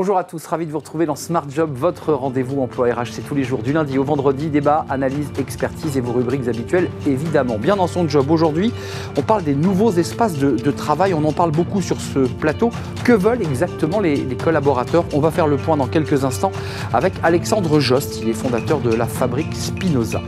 [0.00, 3.08] Bonjour à tous, ravi de vous retrouver dans Smart Job, votre rendez-vous emploi RH.
[3.10, 6.88] C'est tous les jours, du lundi au vendredi, débat, analyse, expertise et vos rubriques habituelles,
[7.04, 7.58] évidemment.
[7.58, 8.72] Bien dans son job aujourd'hui,
[9.16, 11.14] on parle des nouveaux espaces de, travail.
[11.14, 12.70] On en parle beaucoup sur ce plateau.
[13.02, 15.04] Que veulent exactement les, collaborateurs?
[15.12, 16.52] On va faire le point dans quelques instants
[16.92, 18.20] avec Alexandre Jost.
[18.22, 20.20] Il est fondateur de la fabrique Spinoza.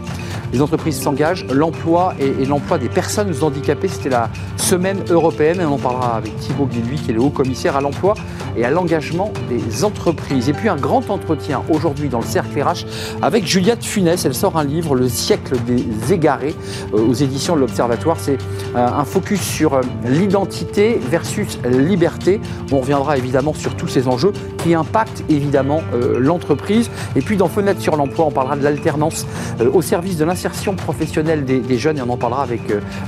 [0.52, 5.74] Les entreprises s'engagent, l'emploi et, l'emploi des personnes handicapées, c'était la semaine européenne et on
[5.74, 8.14] en parlera avec Thibaut Guilluy qui est le haut commissaire à l'emploi
[8.56, 10.48] et à l'engagement des entreprises.
[10.48, 12.84] Et puis un grand entretien aujourd'hui dans le cercle RH
[13.22, 14.24] avec Juliette Funès.
[14.24, 16.54] Elle sort un livre, Le siècle des égarés,
[16.94, 18.16] euh, aux éditions de l'Observatoire.
[18.18, 18.38] C'est
[18.76, 22.40] euh, un focus sur euh, l'identité versus liberté.
[22.72, 25.82] On reviendra évidemment sur tous ces enjeux qui impactent évidemment
[26.18, 26.90] l'entreprise.
[27.16, 29.26] Et puis dans Fenêtre sur l'emploi, on parlera de l'alternance
[29.72, 32.60] au service de l'insertion professionnelle des, jeunes et on en parlera avec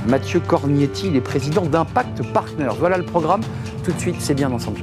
[0.07, 2.75] Mathieu Cornietti, les présidents d'Impact Partners.
[2.79, 3.41] Voilà le programme.
[3.83, 4.73] Tout de suite, c'est bien dans son.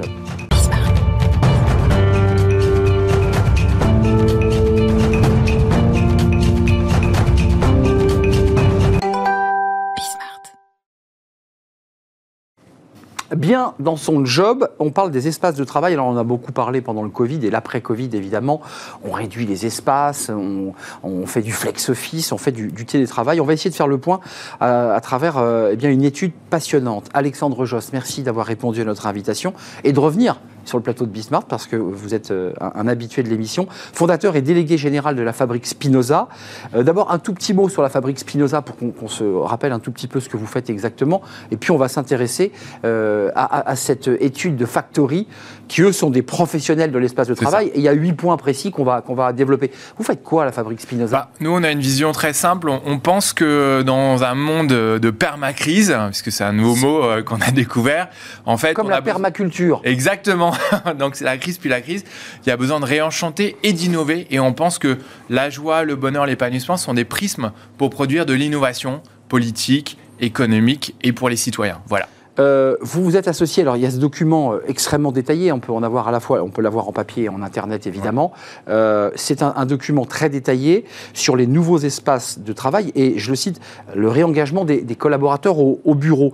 [13.35, 14.69] Bien dans son job.
[14.79, 15.93] On parle des espaces de travail.
[15.93, 18.61] Alors, on a beaucoup parlé pendant le Covid et l'après-Covid, évidemment.
[19.03, 23.39] On réduit les espaces, on, fait du flex-office, on fait du, télétravail.
[23.39, 24.19] On va essayer de faire le point
[24.61, 27.09] euh, à, travers euh, eh bien, une étude passionnante.
[27.13, 31.11] Alexandre Joss, merci d'avoir répondu à notre invitation et de revenir sur le plateau de
[31.11, 35.21] Bismarck parce que vous êtes euh, un, habitué de l'émission, fondateur et délégué général de
[35.21, 36.27] la fabrique Spinoza.
[36.75, 39.79] Euh, d'abord, un tout petit mot sur la fabrique Spinoza pour qu'on se rappelle un
[39.79, 41.21] tout petit peu ce que vous faites exactement.
[41.51, 42.51] Et puis, on va s'intéresser
[42.85, 45.27] euh, à, cette étude de Factory
[45.67, 47.67] qui, eux, sont des professionnels de l'espace de travail.
[47.67, 49.71] Et il y a huit points précis qu'on va, qu'on va développer.
[49.97, 51.17] Vous faites quoi à la fabrique Spinoza?
[51.17, 52.69] Bah, Nous, on a une vision très simple.
[52.69, 57.51] On, pense que dans un monde de permacrise, puisque c'est un nouveau mot qu'on a
[57.51, 58.09] découvert,
[58.45, 58.73] en fait...
[58.73, 59.81] Comme la permaculture.
[59.83, 60.50] Exactement.
[60.99, 62.03] Donc c'est la crise puis la crise.
[62.45, 64.27] Il y a besoin de réenchanter et d'innover.
[64.29, 64.97] Et on pense que
[65.29, 71.13] la joie, le bonheur, l'épanouissement sont des prismes pour produire de l'innovation politique, économique et
[71.13, 71.81] pour les citoyens.
[71.87, 72.07] Voilà.
[72.39, 75.59] Euh, vous vous êtes associé, alors il y a ce document euh, extrêmement détaillé, on
[75.59, 78.31] peut en avoir à la fois, on peut l'avoir en papier et en internet évidemment.
[78.69, 83.35] Euh, c'est un, document très détaillé sur les nouveaux espaces de travail et je le
[83.35, 83.59] cite,
[83.95, 86.33] le réengagement des, collaborateurs au, au bureau.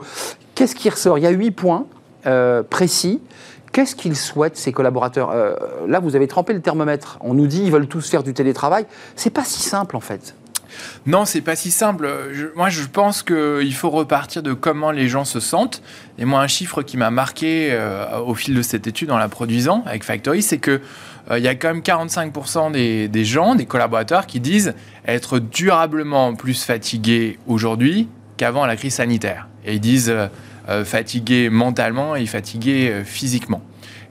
[0.56, 1.18] Qu'est-ce qui ressort?
[1.18, 1.86] Il y a huit points
[2.70, 3.22] précis
[3.72, 5.56] Qu'est-ce qu'ils souhaitent, ces collaborateurs euh,
[5.88, 7.18] Là, vous avez trempé le thermomètre.
[7.22, 8.86] On nous dit qu'ils veulent tous faire du télétravail.
[9.16, 10.36] C'est pas si simple, en fait.
[11.06, 12.10] Non, c'est pas si simple.
[12.56, 15.82] moi, je pense qu'il faut repartir de comment les gens se sentent.
[16.18, 19.30] Et moi, un chiffre qui m'a marqué euh, au fil de cette étude en la
[19.30, 20.82] produisant avec Factory, c'est que
[21.32, 24.74] euh, y a quand même 45% des, des, gens, des collaborateurs, qui disent
[25.06, 28.08] être durablement plus fatigués aujourd'hui
[28.38, 29.48] qu'avant la crise sanitaire.
[29.66, 30.14] Et ils disent
[30.84, 33.62] fatigué mentalement et fatigué euh, physiquement.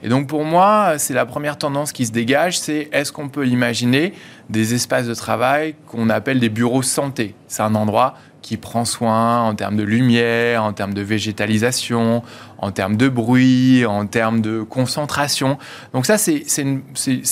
[0.03, 3.47] Et donc pour moi, c'est la première tendance qui se dégage, c'est est-ce qu'on peut
[3.47, 4.13] imaginer
[4.49, 7.33] des espaces de travail qu'on appelle des bureaux santé?
[7.47, 12.23] C'est un endroit qui prend soin en termes de lumière, en termes de végétalisation,
[12.59, 15.57] en termes de bruit, en termes de concentration.
[15.93, 16.81] Donc ça, c'est une,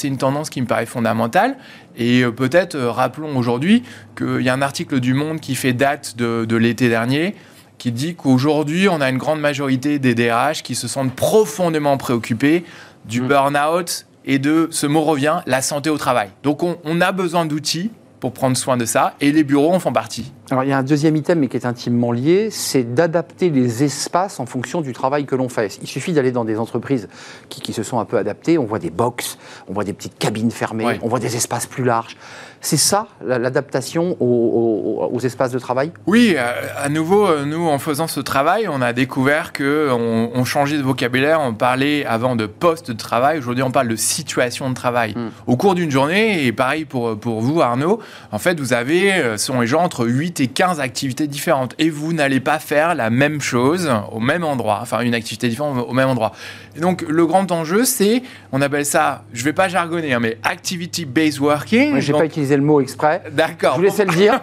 [0.04, 1.58] une, tendance qui me paraît fondamentale.
[1.96, 3.84] Et euh, peut-être rappelons aujourd'hui
[4.18, 7.36] qu'il y a un article du Monde qui fait date de, de l'été dernier
[7.78, 12.64] qui dit qu'aujourd'hui, on a une grande majorité des DRH qui se sentent profondément préoccupés
[13.06, 13.28] du mm.
[13.28, 16.30] burn-out et de, ce mot revient, la santé au travail.
[16.44, 19.94] Donc on, a besoin d'outils pour prendre soin de ça, et les bureaux en font
[19.94, 20.32] partie.
[20.50, 23.84] Alors il y a un deuxième item, mais qui est intimement lié, c'est d'adapter les
[23.84, 25.78] espaces en fonction du travail que l'on fait.
[25.84, 27.08] Il suffit d'aller dans des entreprises
[27.50, 29.38] qui, se sont un peu adaptées, on voit des box,
[29.68, 32.18] on voit des petites cabines fermées, on voit des espaces plus larges.
[32.66, 35.92] C'est ça, l'adaptation aux, espaces de travail?
[36.08, 40.46] Oui, euh, à nouveau, euh, nous, en faisant ce travail, on a découvert qu'on on
[40.46, 41.42] changeait de vocabulaire.
[41.42, 43.38] On parlait avant de poste de travail.
[43.38, 45.14] Aujourd'hui, on parle de situation de travail.
[45.16, 45.30] Hmm.
[45.46, 48.00] Au cours d'une journée, et pareil pour, pour vous, Arnaud,
[48.32, 51.76] en fait, vous avez, euh, sont les gens, entre 8 et 15 activités différentes.
[51.78, 54.80] Et vous n'allez pas faire la même chose au même endroit.
[54.82, 56.32] Enfin, une activité différente au même endroit.
[56.76, 60.20] Et donc, le grand enjeu, c'est, on appelle ça, je ne vais pas jargonner, hein,
[60.20, 62.00] mais activity-based working.
[62.00, 63.24] Je n'ai pas utilisé le mot exprès.
[63.32, 63.74] D'accord.
[63.76, 64.42] Je vous laissais le dire.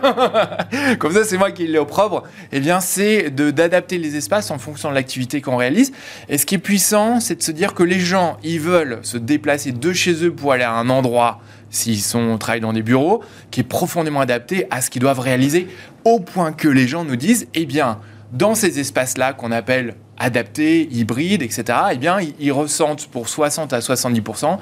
[0.99, 2.25] Comme ça, c'est moi qui l'ai au propre.
[2.53, 5.93] Eh bien, c'est d'adapter les espaces en fonction de l'activité qu'on réalise.
[6.29, 9.19] Et ce qui est puissant, c'est de se dire que les gens, ils veulent se
[9.19, 11.41] déplacer de chez eux pour aller à un endroit
[11.73, 15.69] s'ils sont travaillent dans des bureaux, qui est profondément adapté à ce qu'ils doivent réaliser,
[16.05, 17.99] au point que les gens nous disent, eh bien,
[18.33, 23.81] dans ces espaces-là qu'on appelle adaptés, hybrides, etc., eh bien, ils ressentent pour 60 à
[23.81, 24.59] 70%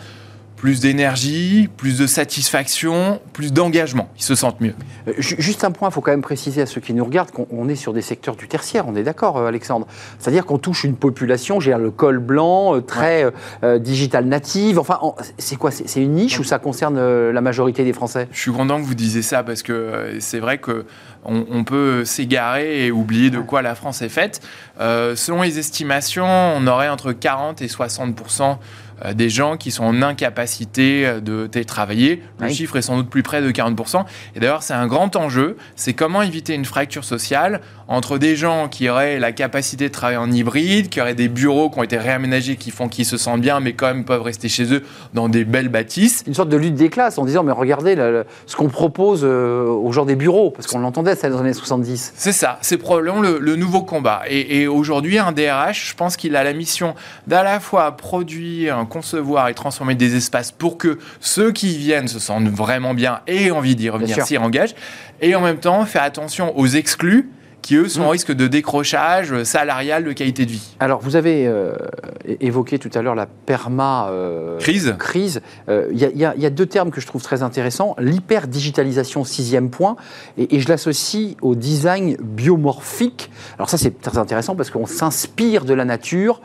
[0.60, 4.10] plus d'énergie, plus de satisfaction, plus d'engagement.
[4.18, 4.74] Ils se sentent mieux.
[5.08, 7.66] Euh, juste un point, il faut quand même préciser à ceux qui nous regardent qu'on
[7.70, 9.86] est sur des secteurs du tertiaire, on est d'accord, euh, Alexandre
[10.18, 13.32] C'est-à-dire qu'on touche une population, j'ai le col blanc, euh, très
[13.78, 14.78] digital native.
[14.78, 15.00] Enfin,
[15.38, 18.28] c'est quoi C'est une niche ou ça concerne la majorité des Français?
[18.30, 20.84] Je suis content que vous disiez ça parce que c'est vrai que
[21.24, 24.40] on, peut s'égarer et oublier de quoi la France est faite.
[24.78, 28.58] selon les estimations, on aurait entre 40 et 60%
[29.04, 32.22] euh, des gens qui sont en incapacité euh, de télétravailler.
[32.38, 34.04] Le chiffre est sans doute plus près de 40%.
[34.34, 35.56] Et d'ailleurs, c'est un grand enjeu.
[35.76, 40.18] C'est comment éviter une fracture sociale entre des gens qui auraient la capacité de travailler
[40.18, 43.40] en hybride, qui auraient des bureaux qui ont été réaménagés, qui font qu'ils se sentent
[43.40, 44.82] bien, mais quand même peuvent rester chez eux
[45.14, 46.22] dans des belles bâtisses.
[46.26, 47.96] Une sorte de lutte des classes en disant, mais regardez
[48.46, 51.52] ce qu'on propose euh, aux gens des bureaux, parce qu'on l'entendait ça dans les années
[51.52, 52.12] 70.
[52.16, 54.22] C'est ça, c'est probablement le, nouveau combat.
[54.28, 56.94] Et, et aujourd'hui, un DRH, je pense qu'il a la mission
[57.26, 62.08] d'à la fois produire, concevoir et transformer des espaces pour que ceux qui y viennent
[62.08, 64.74] se sentent vraiment bien et aient envie d'y revenir, s'y engagent,
[65.20, 67.28] et en même temps faire attention aux exclus
[67.62, 68.10] qui eux sont en mm.
[68.10, 70.76] risque de décrochage salarial de qualité de vie.
[70.80, 71.74] Alors vous avez euh,
[72.40, 74.94] évoqué tout à l'heure la perma euh, crise.
[74.98, 75.40] Crise.
[75.68, 79.96] Euh, il y, a deux termes que je trouve très intéressants l'hyper-digitalisation, sixième point,
[80.38, 83.30] et, et je l'associe au design biomorphique.
[83.56, 86.40] Alors ça c'est très intéressant parce qu'on s'inspire de la nature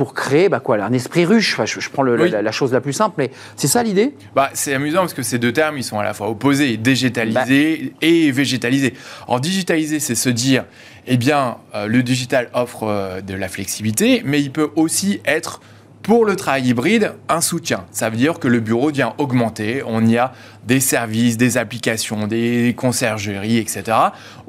[0.00, 1.52] pour créer bah quoi, un esprit ruche.
[1.52, 4.14] Enfin, je, prends la, chose la plus simple, mais c'est ça l'idée?
[4.34, 7.92] Bah, C'est amusant parce que ces deux termes, ils sont à la fois opposés, digitalisé
[7.92, 7.98] bah.
[8.00, 8.94] et végétalisé.
[9.28, 10.64] Alors, digitalisé, c'est se dire,
[11.06, 15.60] eh bien, euh, le digital offre euh, de la flexibilité, mais il peut aussi être
[16.10, 17.84] pour le travail hybride, un soutien.
[17.92, 19.84] Ça veut dire que le bureau vient augmenter.
[19.86, 20.32] On y a
[20.66, 23.84] des services, des applications, des conciergeries, etc.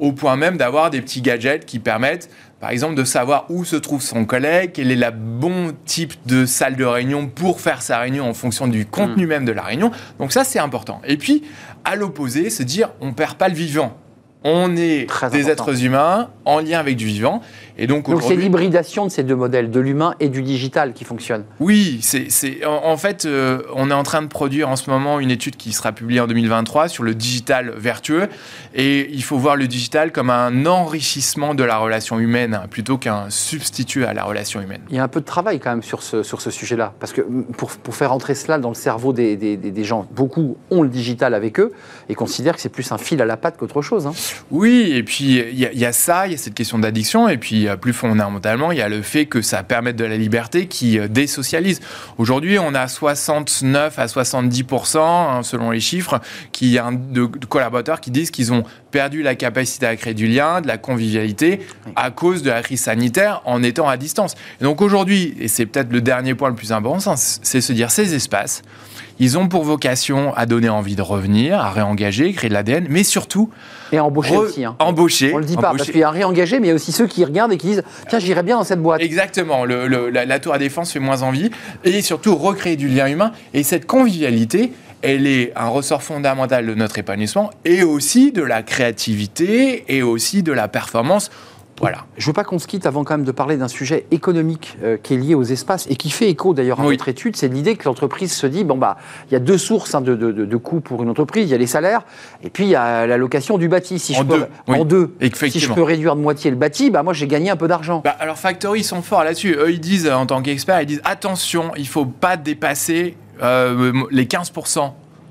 [0.00, 2.28] Au point même d'avoir des petits gadgets qui permettent
[2.58, 6.46] par exemple, de savoir où se trouve son collègue, quel est le bon type de
[6.46, 9.28] salle de réunion pour faire sa réunion en fonction du contenu mm.
[9.28, 9.92] même de la réunion.
[10.18, 11.00] Donc ça, c'est important.
[11.04, 11.44] Et puis,
[11.84, 13.96] à l'opposé, se dire, on ne perd pas le vivant.
[14.44, 17.40] On est des êtres humains en lien avec du vivant.
[17.78, 21.04] Et donc, donc c'est l'hybridation de ces deux modèles, de l'humain et du digital, qui
[21.04, 21.44] fonctionne.
[21.60, 22.28] Oui, c'est
[22.66, 25.72] en, fait, euh, on est en train de produire en ce moment une étude qui
[25.72, 28.28] sera publiée en 2023 sur le digital vertueux.
[28.74, 33.30] Et il faut voir le digital comme un enrichissement de la relation humaine plutôt qu'un
[33.30, 34.82] substitut à la relation humaine.
[34.90, 36.94] Il y a un peu de travail quand même sur ce, sur ce sujet-là.
[37.00, 37.22] Parce que
[37.56, 40.88] pour, pour, faire entrer cela dans le cerveau des, des, des, gens, beaucoup ont le
[40.88, 41.72] digital avec eux
[42.08, 44.06] et considèrent que c'est plus un fil à la patte qu'autre chose.
[44.06, 44.12] Hein.
[44.50, 47.28] Oui, et puis il y, y, a ça, il y a cette question d'addiction.
[47.28, 50.66] Et puis plus fondamentalement, il y a le fait que ça permette de la liberté
[50.66, 51.80] qui euh, désocialise.
[52.18, 56.20] Aujourd'hui, on a 69 à 70%, hein, selon les chiffres,
[56.52, 60.60] qui, de, de collaborateurs qui disent qu'ils ont perdu la capacité à créer du lien,
[60.60, 61.60] de la convivialité,
[61.96, 64.34] à cause de la crise sanitaire en étant à distance.
[64.60, 67.90] Et donc aujourd'hui, et c'est peut-être le dernier point le plus important, c'est se dire
[67.90, 68.62] ces espaces,
[69.18, 73.04] ils ont pour vocation à donner envie de revenir, à réengager, créer de l'ADN, mais
[73.04, 73.50] surtout.
[73.92, 74.64] Et embaucher aussi.
[74.64, 74.74] Hein.
[74.78, 75.32] Embaucher.
[75.34, 77.06] On le dit pas, parce qu'il y a réengager, mais il y a aussi ceux
[77.06, 79.02] qui regardent et qui disent Tiens, j'irai bien dans cette boîte.
[79.02, 79.64] Exactement.
[79.64, 81.50] la, tour à défense fait moins envie.
[81.84, 83.32] Et surtout, recréer du lien humain.
[83.52, 84.72] Et cette convivialité,
[85.02, 90.42] elle est un ressort fondamental de notre épanouissement et aussi de la créativité et aussi
[90.42, 91.30] de la performance
[91.80, 92.04] voilà.
[92.16, 94.76] Je ne veux pas qu'on se quitte avant quand même de parler d'un sujet économique
[94.82, 97.36] euh, qui est lié aux espaces et qui fait écho d'ailleurs à votre étude.
[97.36, 98.98] C'est l'idée que l'entreprise se dit bon bah
[99.28, 101.48] il y a deux sources hein, de, de, coûts pour une entreprise.
[101.48, 102.02] Il y a les salaires
[102.44, 103.98] et puis il y a la location du bâti.
[103.98, 105.14] Si en je deux, peux, en deux.
[105.34, 108.02] Si je peux réduire de moitié le bâti, bah moi j'ai gagné un peu d'argent.
[108.04, 109.56] Bah, alors Factory ils sont forts là-dessus.
[109.58, 114.26] Eux ils disent en tant qu'experts ils disent attention il faut pas dépasser euh, les
[114.26, 114.52] 15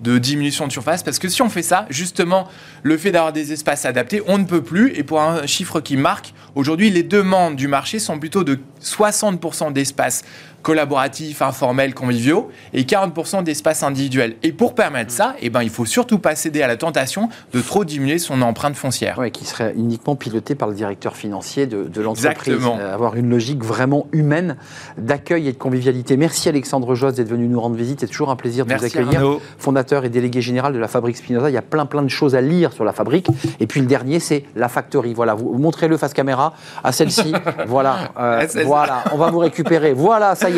[0.01, 2.47] de diminution de surface, parce que si on fait ça, justement,
[2.83, 5.95] le fait d'avoir des espaces adaptés, on ne peut plus, et pour un chiffre qui
[5.95, 10.23] marque, aujourd'hui, les demandes du marché sont plutôt de 60% d'espaces
[10.61, 14.35] collaboratifs, informels, conviviaux, et 40% d'espace individuel.
[14.43, 17.61] Et pour permettre ça, eh ben, il faut surtout pas céder à la tentation de
[17.61, 19.17] trop diminuer son empreinte foncière.
[19.19, 22.57] Oui, qui serait uniquement piloté par le directeur financier de, de l'entreprise.
[22.61, 24.57] Euh, avoir une logique vraiment humaine
[24.97, 26.17] d'accueil et de convivialité.
[26.17, 28.01] Merci Alexandre Josse d'être venu nous rendre visite.
[28.01, 29.39] C'est toujours un plaisir de vous accueillir.
[29.57, 31.49] Fondateur et délégué général de la Fabrique Spinoza.
[31.49, 33.27] Il y a plein plein de choses à lire sur la fabrique.
[33.59, 35.13] Et puis le dernier, c'est la Factory.
[35.13, 36.53] Voilà, vous, montrez-le face caméra
[36.83, 37.33] à celle-ci.
[37.67, 39.93] voilà, euh, voilà, on va vous récupérer.
[39.93, 40.49] Voilà, ça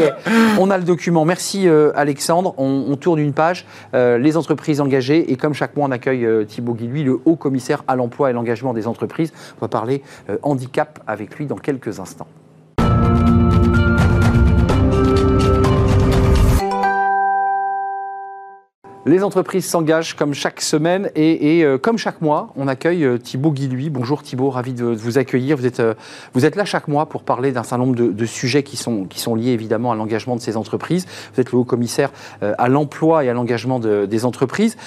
[0.60, 1.26] on a le document.
[1.26, 2.54] Merci euh, Alexandre.
[2.58, 3.66] On, tourne une page.
[3.94, 5.32] Euh, les entreprises engagées.
[5.32, 8.34] Et comme chaque mois, on accueille euh, Thibaut Guilluy, le haut commissaire à l'emploi et
[8.34, 9.34] l'engagement des entreprises.
[9.58, 10.02] On va parler
[10.42, 12.28] handicap avec lui dans quelques instants.
[19.06, 23.52] Les entreprises s'engagent comme chaque semaine et, euh, comme chaque mois, on accueille euh, Thibaut
[23.52, 23.90] Guilhuy.
[23.90, 25.58] Bonjour Thibaut, ravi de, vous accueillir.
[25.58, 25.94] Vous êtes, euh,
[26.34, 29.50] vous êtes là chaque mois pour parler d'un certain nombre de, sujets qui sont, liés
[29.50, 31.06] évidemment à l'engagement de ces entreprises.
[31.34, 34.78] Vous êtes le haut commissaire à l'emploi et à l'engagement de, des entreprises.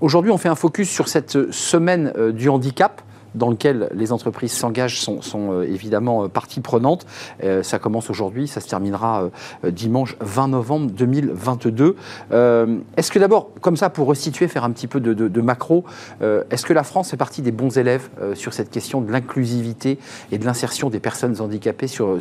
[0.00, 3.02] Aujourd'hui, on fait un focus sur cette semaine du handicap
[3.34, 7.06] dans lequel les entreprises s'engagent sont, euh, évidemment euh, partie prenante.
[7.42, 9.30] Euh, ça commence aujourd'hui, ça se terminera
[9.64, 11.96] dimanche 20 novembre 2022.
[12.30, 15.84] est-ce que d'abord, comme ça, pour resituer, faire un petit peu de, macro,
[16.22, 19.98] est-ce que la France fait partie des bons élèves sur cette question de l'inclusivité
[20.32, 22.18] et de l'insertion des personnes handicapées sur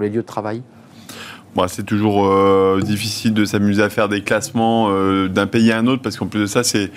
[0.00, 0.62] les lieux de travail?
[1.54, 4.90] Bon, c'est toujours difficile de s'amuser à faire des classements
[5.28, 6.90] d'un pays à un autre parce qu'en plus de ça, c'est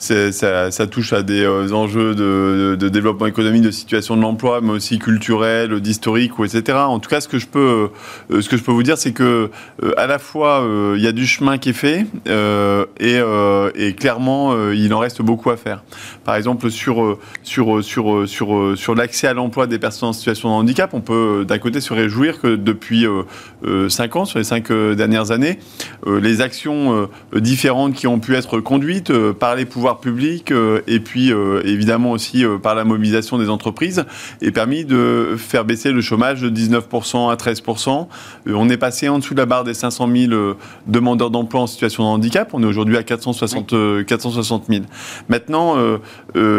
[0.00, 4.98] ça, touche à des euh, enjeux de, développement économique, de situation de l'emploi, mais aussi
[4.98, 6.78] culturel, d'historique, etc.
[6.78, 7.90] En tout cas, ce que je peux,
[8.30, 9.50] euh, ce que je peux vous dire, c'est que
[9.82, 10.66] euh, à la fois
[10.96, 12.06] il y a du chemin qui est fait
[12.98, 15.82] et, clairement il en reste beaucoup à faire.
[16.24, 21.44] Par exemple, sur sur l'accès à l'emploi des personnes en situation de handicap, on peut
[21.46, 23.06] d'un côté se réjouir que depuis
[23.88, 25.58] cinq ans, sur les cinq dernières années,
[26.06, 31.32] les actions différentes qui ont pu être conduites par les pouvoirs public euh, et puis
[31.32, 34.04] euh, évidemment aussi euh, par la mobilisation des entreprises
[34.40, 38.06] est permis de faire baisser le chômage de 19% à 13%.
[38.46, 40.54] on est passé en dessous de la barre des 500 000
[40.86, 42.50] demandeurs d'emploi en situation de handicap.
[42.52, 44.82] On est aujourd'hui à 460, 460 000.
[45.28, 45.76] Maintenant,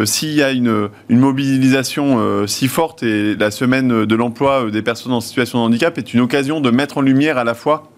[0.05, 5.13] s'il y a une, une mobilisation si forte et la semaine de l'emploi des personnes
[5.13, 7.91] en situation de handicap est une occasion de mettre en lumière à la fois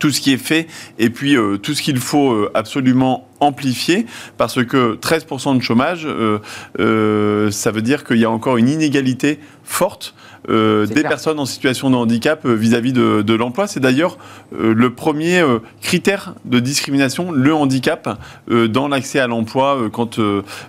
[0.00, 0.66] tout ce qui est fait
[0.98, 6.38] et puis tout ce qu'il faut absolument amplifié parce que 13% de chômage, euh,
[6.78, 10.14] euh, ça veut dire qu'il y a encore une inégalité forte
[10.48, 13.66] euh, des personnes en situation de handicap vis-à-vis de, l'emploi.
[13.66, 14.18] C'est d'ailleurs
[14.52, 15.42] le premier
[15.80, 18.18] critère de discrimination, le handicap,
[18.48, 20.18] dans l'accès à l'emploi quand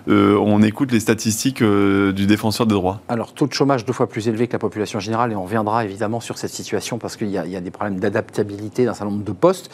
[0.06, 3.00] on écoute les statistiques du défenseur des droits.
[3.08, 5.84] Alors, taux de chômage deux fois plus élevé que la population générale, et on reviendra
[5.84, 9.24] évidemment sur cette situation parce qu'il y, y, a des problèmes d'adaptabilité d'un certain nombre
[9.24, 9.70] de postes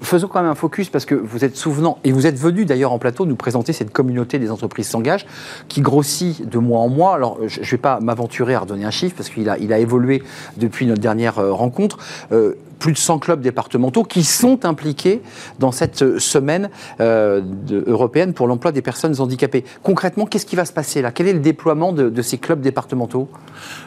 [0.00, 2.92] faisons quand même un focus parce que vous êtes souvenant, et vous êtes venu d'ailleurs
[2.92, 5.26] en plateau nous présenter cette communauté des entreprises s'engagent
[5.68, 7.14] qui grossit de mois en mois.
[7.14, 9.78] Alors, je ne vais pas m'aventurer à redonner un chiffre parce qu'il a, il a
[9.78, 10.22] évolué
[10.56, 11.98] depuis notre dernière euh, rencontre.
[12.32, 15.20] Euh, plus de 100 clubs départementaux qui sont impliqués
[15.58, 16.70] dans cette semaine
[17.00, 17.42] euh,
[17.86, 19.64] européenne pour l'emploi des personnes handicapées.
[19.82, 21.10] Concrètement, qu'est-ce qui va se passer là?
[21.10, 23.28] Quel est le déploiement de, ces clubs départementaux?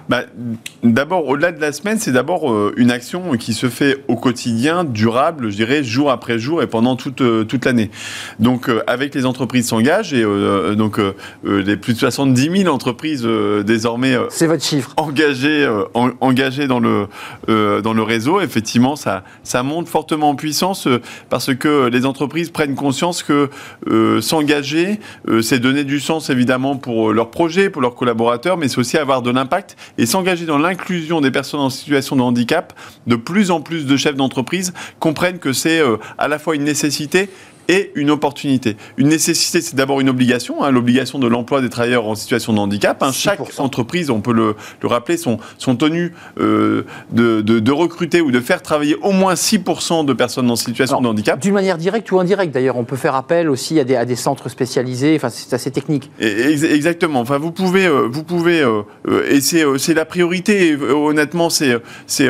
[0.09, 0.21] Bah,
[0.83, 4.83] D'abord, au-delà de la semaine, c'est d'abord euh, une action qui se fait au quotidien,
[4.83, 7.91] durable, je dirais, jour après jour et pendant toute, euh, toute l'année.
[8.39, 10.23] Donc, avec les entreprises s'engagent et
[10.75, 10.99] donc
[11.43, 13.27] les plus de 70 000 entreprises
[13.65, 17.07] désormais c'est votre chiffre engagées, engagées dans, le,
[17.47, 22.49] dans le réseau, effectivement ça, ça monte fortement en puissance euh, parce que les entreprises
[22.49, 23.49] prennent conscience que
[23.87, 28.67] euh, s'engager, euh, c'est donner du sens évidemment pour leurs projets, pour leurs collaborateurs, mais
[28.67, 32.73] c'est aussi avoir de l'impact et s'engager dans l'inclusion des personnes en situation de handicap.
[33.07, 35.81] De plus en plus de chefs d'entreprise comprennent que c'est
[36.17, 37.29] à la fois une nécessité
[37.67, 38.77] et une opportunité.
[38.97, 42.59] Une nécessité, c'est d'abord une obligation, hein, l'obligation de l'emploi des travailleurs en situation de
[42.59, 43.01] handicap.
[43.03, 43.11] Hein.
[43.11, 48.21] Chaque entreprise, on peut le, le rappeler, sont, sont tenues euh, de, de, de, recruter
[48.21, 51.39] ou de faire travailler au moins 6% de personnes en situation de handicap.
[51.39, 52.77] D'une manière directe ou indirecte, d'ailleurs.
[52.77, 55.15] On peut faire appel aussi à des, à des centres spécialisés.
[55.15, 56.09] Enfin, c'est assez technique.
[56.19, 57.21] exactement.
[57.21, 58.83] Enfin, vous pouvez, euh, vous pouvez euh,
[59.29, 60.75] et c'est la priorité.
[60.75, 61.77] honnêtement, c'est
[62.07, 62.29] c'est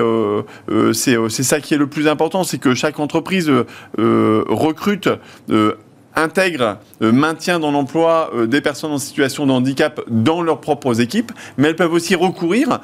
[0.93, 3.51] c'est ça qui est le plus important, c'est que chaque entreprise
[3.97, 5.09] recrute
[5.49, 5.77] euh,
[6.15, 11.01] intègre, euh, maintient dans l'emploi euh, des personnes en situation de handicap dans leurs propres
[11.01, 12.79] équipes, mais elles peuvent aussi recourir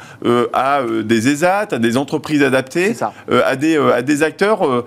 [0.53, 2.95] à des ESAT, à des entreprises adaptées,
[3.29, 4.85] à, des, à des acteurs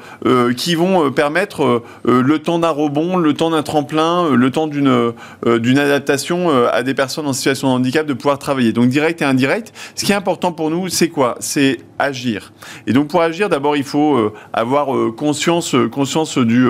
[0.56, 5.12] qui vont permettre le temps d'un rebond, le temps d'un tremplin, le temps d'une
[5.46, 8.72] d'une adaptation à des personnes en situation de handicap de pouvoir travailler.
[8.72, 9.72] Donc direct et indirect.
[9.94, 11.36] Ce qui est important pour nous, c'est quoi?
[11.40, 12.52] C'est agir.
[12.86, 16.66] Et donc pour agir, d'abord il faut euh, avoir euh, conscience, euh, conscience du,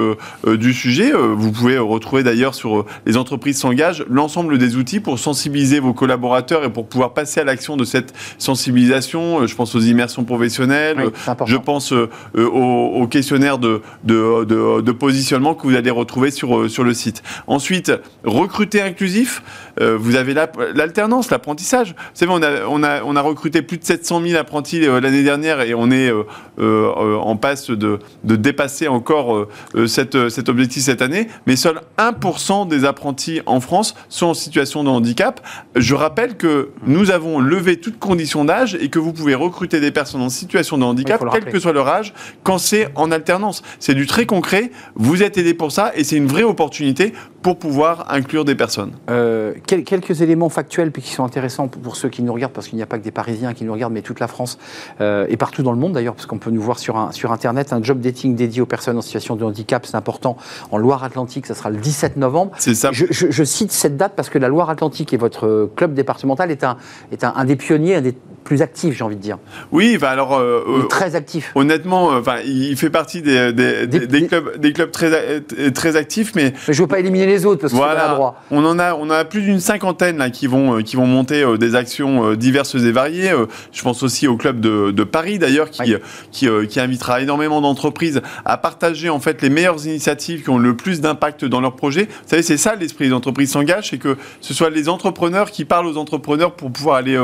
[0.46, 1.12] du sujet.
[1.12, 6.64] Vous pouvez retrouver d'ailleurs sur les entreprises s'engagent l'ensemble des outils pour sensibiliser vos collaborateurs
[6.64, 9.46] et pour pouvoir passer à l'action de cette sensibilisation.
[9.46, 11.10] Je pense aux immersions professionnelles,
[11.46, 11.92] je pense
[12.36, 17.22] aux, questionnaires de, de, de, de, positionnement que vous allez retrouver sur, sur le site.
[17.46, 17.92] Ensuite,
[18.24, 19.42] recruter inclusif.
[19.80, 21.90] Vous avez l'alternance, l'apprentissage.
[21.90, 25.22] Vous savez, on a, on, a, on a recruté plus de 700 000 apprentis l'année
[25.22, 26.24] dernière et on est euh,
[26.58, 31.28] euh, en passe de, dépasser encore euh, cette, cet objectif cette année.
[31.46, 35.40] mais seul 1% des apprentis en France sont en situation de handicap.
[35.76, 39.90] Je rappelle que nous avons levé toutes conditions d'âge et que vous pouvez recruter des
[39.90, 43.62] personnes en situation de handicap, quel que soit leur âge, quand c'est en alternance.
[43.78, 47.58] C'est du très concret, vous êtes aidé pour ça et c'est une vraie opportunité pour
[47.58, 48.92] pouvoir inclure des personnes.
[49.08, 52.82] Euh, quelques éléments factuels qui sont intéressants pour ceux qui nous regardent, parce qu'il n'y
[52.82, 54.58] a pas que des Parisiens qui nous regardent, mais toute la France
[55.00, 57.32] euh, et partout dans le monde d'ailleurs, parce qu'on peut nous voir sur, un, sur
[57.32, 57.72] Internet.
[57.72, 60.36] Un job dating dédié aux personnes en situation de handicap, c'est important.
[60.70, 62.52] En Loire-Atlantique, ça sera le 17 novembre.
[62.58, 62.90] C'est ça.
[62.92, 66.76] Je, je, cite cette date parce que la Loire-Atlantique et votre club départemental est un,
[67.12, 69.38] est un, un des pionniers, un des plus actif, j'ai envie de dire.
[69.70, 70.34] Oui, bah alors.
[70.34, 71.52] Euh, euh, très actif.
[71.54, 75.40] Honnêtement, enfin, il fait partie des, des, des, clubs, des clubs très,
[75.72, 76.52] très actifs, mais.
[76.66, 78.42] Mais je veux pas éliminer les autres parce que voilà, pas droit.
[78.50, 81.74] On en a, on a plus d'une cinquantaine là qui vont, qui vont monter des
[81.74, 83.32] actions diverses et variées.
[83.72, 85.94] je pense aussi au club de, de Paris d'ailleurs qui,
[86.30, 90.76] qui, qui, invitera énormément d'entreprises à partager en fait les meilleures initiatives qui ont le
[90.76, 92.04] plus d'impact dans leur projet.
[92.04, 95.64] Vous savez, c'est ça l'esprit des entreprises s'engagent, c'est que ce soit les entrepreneurs qui
[95.64, 97.18] parlent aux entrepreneurs pour pouvoir aller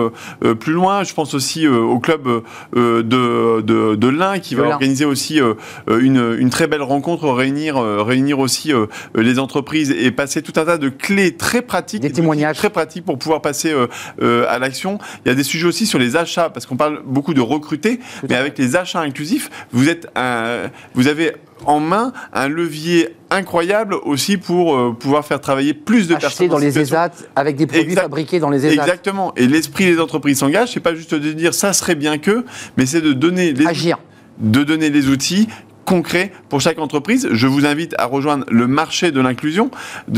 [0.60, 1.04] plus loin.
[1.04, 2.26] Je pense aussi euh, au club
[2.76, 5.54] euh, de, de, de l'Ain qui va organiser aussi euh,
[5.88, 8.72] une, une, très belle rencontre, réunir, réunir aussi
[9.14, 13.18] les entreprises et passer tout un tas de clés très pratiques, témoignages très pratiques pour
[13.18, 13.74] pouvoir passer
[14.20, 14.98] à l'action.
[15.24, 18.00] Il y a des sujets aussi sur les achats parce qu'on parle beaucoup de recruter,
[18.28, 21.32] mais avec les achats inclusifs, vous êtes un, vous avez
[21.64, 26.48] en main un levier incroyable aussi pour euh, pouvoir faire travailler plus de Acheter personnes.
[26.48, 28.82] dans les ESAT avec des produits fabriqués dans les ESAT.
[28.82, 29.32] Exactement.
[29.36, 32.44] Et l'esprit des entreprises s'engage, c'est pas juste de dire ça serait bien que,
[32.76, 33.98] mais c'est de donner les Agir.
[34.38, 35.48] de donner les outils
[35.86, 37.28] concret pour chaque entreprise.
[37.32, 39.70] Je vous invite à rejoindre le marché de l'inclusion,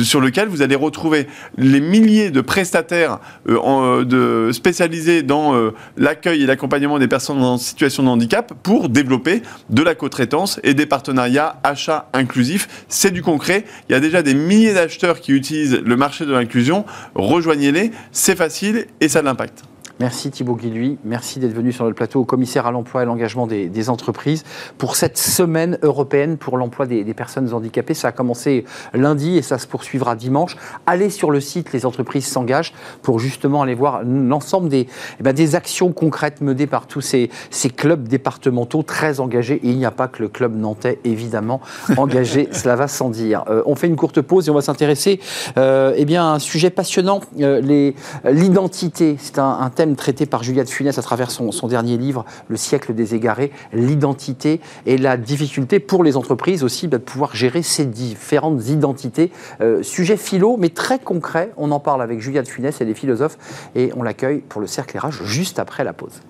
[0.02, 6.42] sur lequel vous allez retrouver les milliers de prestataires euh, euh, spécialisés dans euh, l'accueil
[6.42, 10.86] et l'accompagnement des personnes en situation de handicap pour développer de la co-traitance et des
[10.86, 12.84] partenariats achats inclusifs.
[12.88, 13.64] C'est du concret.
[13.88, 16.84] Il y a déjà des milliers d'acheteurs qui utilisent le marché de l'inclusion.
[17.14, 19.64] Rejoignez-les, c'est facile et ça a de l'impact.
[20.00, 23.48] Merci Thibaut Guilluy, merci d'être venu sur le plateau au commissaire à l'emploi et l'engagement
[23.48, 24.44] des, entreprises
[24.76, 27.94] pour cette semaine européenne pour l'emploi des, personnes handicapées.
[27.94, 28.64] Ça a commencé
[28.94, 30.56] lundi et ça se poursuivra dimanche.
[30.86, 34.86] Allez sur le site Les entreprises s'engagent pour justement aller voir l'ensemble des,
[35.18, 39.60] eh ben, des actions concrètes menées par tous ces, ces clubs départementaux très engagés.
[39.64, 41.60] Et il n'y a pas que le club nantais, évidemment,
[41.96, 43.44] engagé, cela va sans dire.
[43.48, 45.18] Euh, on fait une courte pause et on va s'intéresser
[45.56, 47.92] euh, eh bien, à un sujet passionnant, euh,
[48.24, 49.16] l'identité.
[49.18, 52.94] C'est un, un thème traité par Juliette Funès à travers son, dernier livre, Le siècle
[52.94, 57.84] des égarés, l'identité et la difficulté pour les entreprises aussi bah, de pouvoir gérer ces
[57.84, 59.30] différentes identités.
[59.60, 61.52] Euh, sujet philo, mais très concret.
[61.56, 63.38] On en parle avec Juliette Funès, elle est philosophe,
[63.74, 66.20] et on l'accueille pour le cercle RH juste après la pause.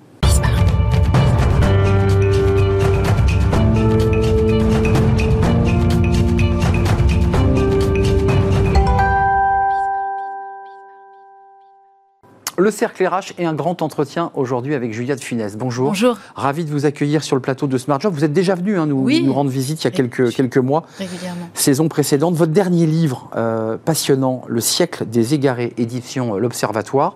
[12.59, 15.57] Le cercle RH et un grand entretien aujourd'hui avec Juliette Funès.
[15.57, 15.91] Bonjour.
[15.91, 16.19] Bonjour.
[16.35, 18.13] Ravi de vous accueillir sur le plateau de Smart Job.
[18.13, 20.83] Vous êtes déjà venu hein, nous, nous, rendre visite il y a quelques, quelques mois.
[20.99, 21.51] Régulièrement.
[21.55, 22.35] Saison précédente.
[22.35, 27.15] Votre dernier livre euh, passionnant, Le siècle des égarés, édition euh, L'Observatoire.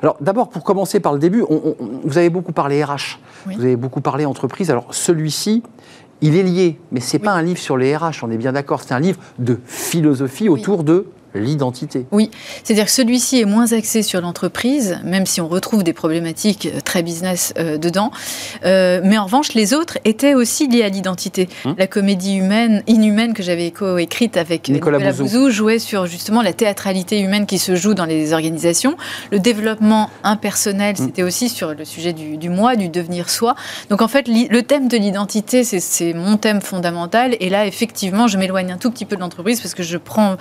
[0.00, 1.42] Alors d'abord, pour commencer par le début,
[2.04, 4.70] vous avez beaucoup parlé RH, vous avez beaucoup parlé entreprise.
[4.70, 5.64] Alors celui-ci,
[6.20, 8.52] il est lié, mais ce n'est pas un livre sur les RH, on est bien
[8.52, 8.82] d'accord.
[8.82, 12.06] C'est un livre de philosophie autour de l'identité.
[12.12, 12.30] Oui,
[12.62, 16.80] c'est-à-dire que celui-ci est moins axé sur l'entreprise, même si on retrouve des problématiques euh,
[16.80, 18.10] très business euh, dedans.
[18.64, 21.48] Euh, mais en revanche, les autres étaient aussi liés à l'identité.
[21.64, 21.74] Hum.
[21.76, 25.50] La comédie humaine, inhumaine que j'avais écrite avec Nicolas, Bouzou.
[25.50, 28.96] jouait sur justement la théâtralité humaine qui se joue dans les organisations.
[29.32, 31.06] Le développement impersonnel, hum.
[31.06, 33.54] c'était aussi sur le sujet du, du, moi, du devenir soi.
[33.90, 37.36] Donc en fait, le thème de l'identité, c'est mon thème fondamental.
[37.40, 40.36] Et là, effectivement, je m'éloigne un tout petit peu de l'entreprise parce que je prends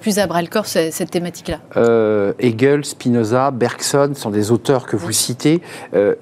[0.00, 4.96] plus à bras le corps cette thématique-là euh, Hegel, Spinoza, Bergson sont des auteurs que
[4.96, 5.60] vous citez.
[5.92, 6.14] Euh,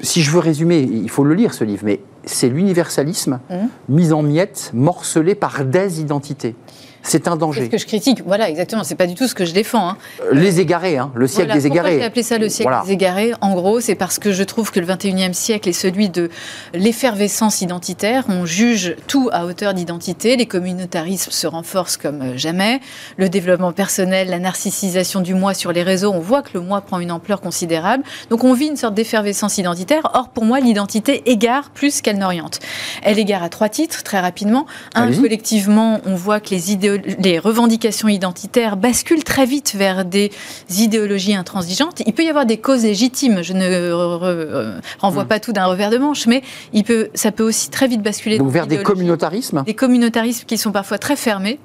[0.00, 3.54] si je veux résumer, il faut le lire ce livre, mais c'est l'universalisme mmh.
[3.90, 6.54] mis en miettes, morcelé par des identités.
[7.02, 7.60] C'est un danger.
[7.60, 8.22] C'est ce que je critique.
[8.24, 8.84] Voilà, exactement.
[8.84, 9.90] C'est pas du tout ce que je défends.
[9.90, 9.96] Hein.
[10.22, 11.90] Euh, les égarés, hein, le siècle des égarés.
[11.90, 13.32] Pourquoi j'ai appelé ça le siècle des égarés?
[13.40, 16.28] En gros, c'est parce que je trouve que le 21e siècle est celui de
[16.74, 18.24] l'effervescence identitaire.
[18.28, 20.36] On juge tout à hauteur d'identité.
[20.36, 22.80] Les communautarismes se renforcent comme euh, jamais.
[23.16, 26.80] Le développement personnel, la narcissisation du moi sur les réseaux, on voit que le moi
[26.80, 28.04] prend une ampleur considérable.
[28.28, 30.10] Donc on vit une sorte d'effervescence identitaire.
[30.14, 32.60] Or, pour moi, l'identité égare plus qu'elle n'oriente.
[33.02, 34.66] Elle égare à trois titres, très rapidement.
[34.94, 40.30] Un, collectivement, on voit que les idées les revendications identitaires basculent très vite vers des
[40.78, 42.02] idéologies intransigeantes.
[42.06, 43.42] Il peut y avoir des causes légitimes.
[43.42, 45.28] Je ne euh, renvoie hmm.
[45.28, 48.38] pas tout d'un revers de manche, mais il peut, ça peut aussi très vite basculer
[48.42, 49.64] vers des communautarismes?
[49.64, 51.58] Des communautarismes qui sont parfois très fermés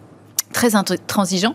[0.56, 1.54] très intransigeant.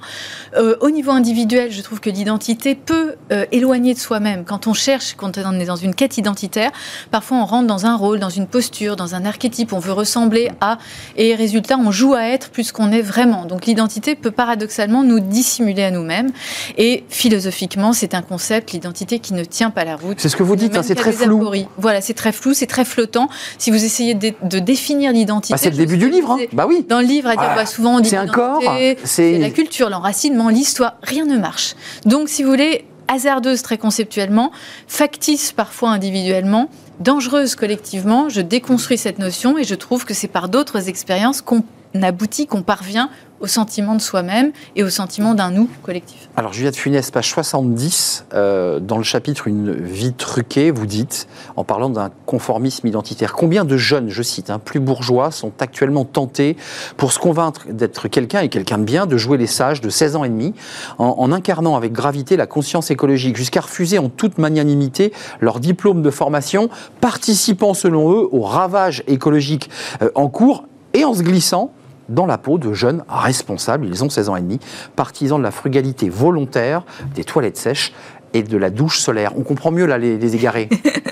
[0.56, 4.44] Euh, au niveau individuel, je trouve que l'identité peut euh, éloigner de soi-même.
[4.44, 6.70] Quand on cherche, quand on est dans une quête identitaire,
[7.10, 10.50] parfois on rentre dans un rôle, dans une posture, dans un archétype, on veut ressembler
[10.60, 10.76] à,
[11.16, 13.46] et résultat, on joue à être plus qu'on est vraiment.
[13.46, 16.30] Donc l'identité peut paradoxalement nous dissimuler à nous-mêmes.
[16.76, 20.20] Et philosophiquement, c'est un concept, l'identité, qui ne tient pas la route.
[20.20, 21.50] C'est ce que vous dites, hein, c'est très flou.
[21.78, 23.30] Voilà, c'est très flou, c'est très flottant.
[23.56, 25.54] Si vous essayez de, définir l'identité.
[25.54, 26.44] Bah, c'est le début du livre, hein.
[26.52, 26.84] bah oui.
[26.86, 28.60] Dans le livre, à dire, ah, bah, souvent on dit c'est un corps,
[29.04, 31.74] c'est la culture, l'enracinement, l'histoire, rien ne marche.
[32.04, 34.52] Donc, si vous voulez, hasardeuse très conceptuellement,
[34.86, 40.48] factice parfois individuellement, dangereuse collectivement, je déconstruis cette notion et je trouve que c'est par
[40.48, 41.64] d'autres expériences qu'on
[42.00, 46.28] aboutit, qu'on parvient au sentiment de soi-même et au sentiment d'un nous collectif.
[46.36, 51.26] Alors Juliette Funès, page 70, euh, dans le chapitre Une vie truquée, vous dites,
[51.56, 56.04] en parlant d'un conformisme identitaire, combien de jeunes, je cite, hein, plus bourgeois, sont actuellement
[56.04, 56.56] tentés
[56.96, 60.16] pour se convaincre d'être quelqu'un et quelqu'un de bien, de jouer les sages de 16
[60.16, 60.54] ans et demi,
[60.98, 66.10] en, incarnant avec gravité la conscience écologique, jusqu'à refuser en toute magnanimité leur diplôme de
[66.10, 66.68] formation,
[67.00, 69.70] participant selon eux au ravage écologique
[70.02, 71.72] euh, en cours et en se glissant
[72.10, 74.60] dans la peau de jeunes responsables, ils ont 16 ans et demi,
[74.96, 76.82] partisans de la frugalité volontaire,
[77.14, 77.92] des toilettes sèches
[78.34, 79.32] et de la douche solaire.
[79.36, 80.68] On comprend mieux là les, les égarés.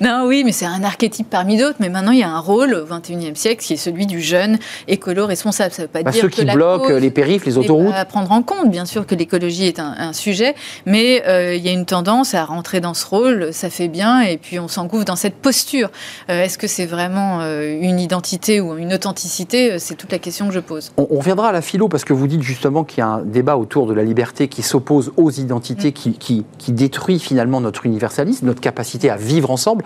[0.00, 1.76] non, oui, mais c'est un archétype parmi d'autres.
[1.80, 4.58] Mais maintenant, il y a un rôle au XXIe siècle qui est celui du jeune
[4.86, 5.72] écolo responsable.
[5.72, 7.94] Ça veut pas bah, dire ceux qui bloquent les périphes, les autoroutes.
[7.94, 10.54] À prendre en compte, bien sûr, que l'écologie est un, sujet,
[10.86, 13.52] mais euh, il y a une tendance à rentrer dans ce rôle.
[13.52, 15.90] Ça fait bien, et puis on s'engouffre dans cette posture.
[16.30, 19.78] Euh, est-ce que c'est vraiment euh, une identité ou une authenticité?
[19.78, 20.92] C'est toute la question que je pose.
[20.96, 23.22] On, on, reviendra à la philo parce que vous dites justement qu'il y a un
[23.22, 25.92] débat autour de la liberté qui s'oppose aux identités, mm.
[25.92, 29.77] qui, qui, qui détruit finalement notre universalisme, notre capacité à vivre ensemble.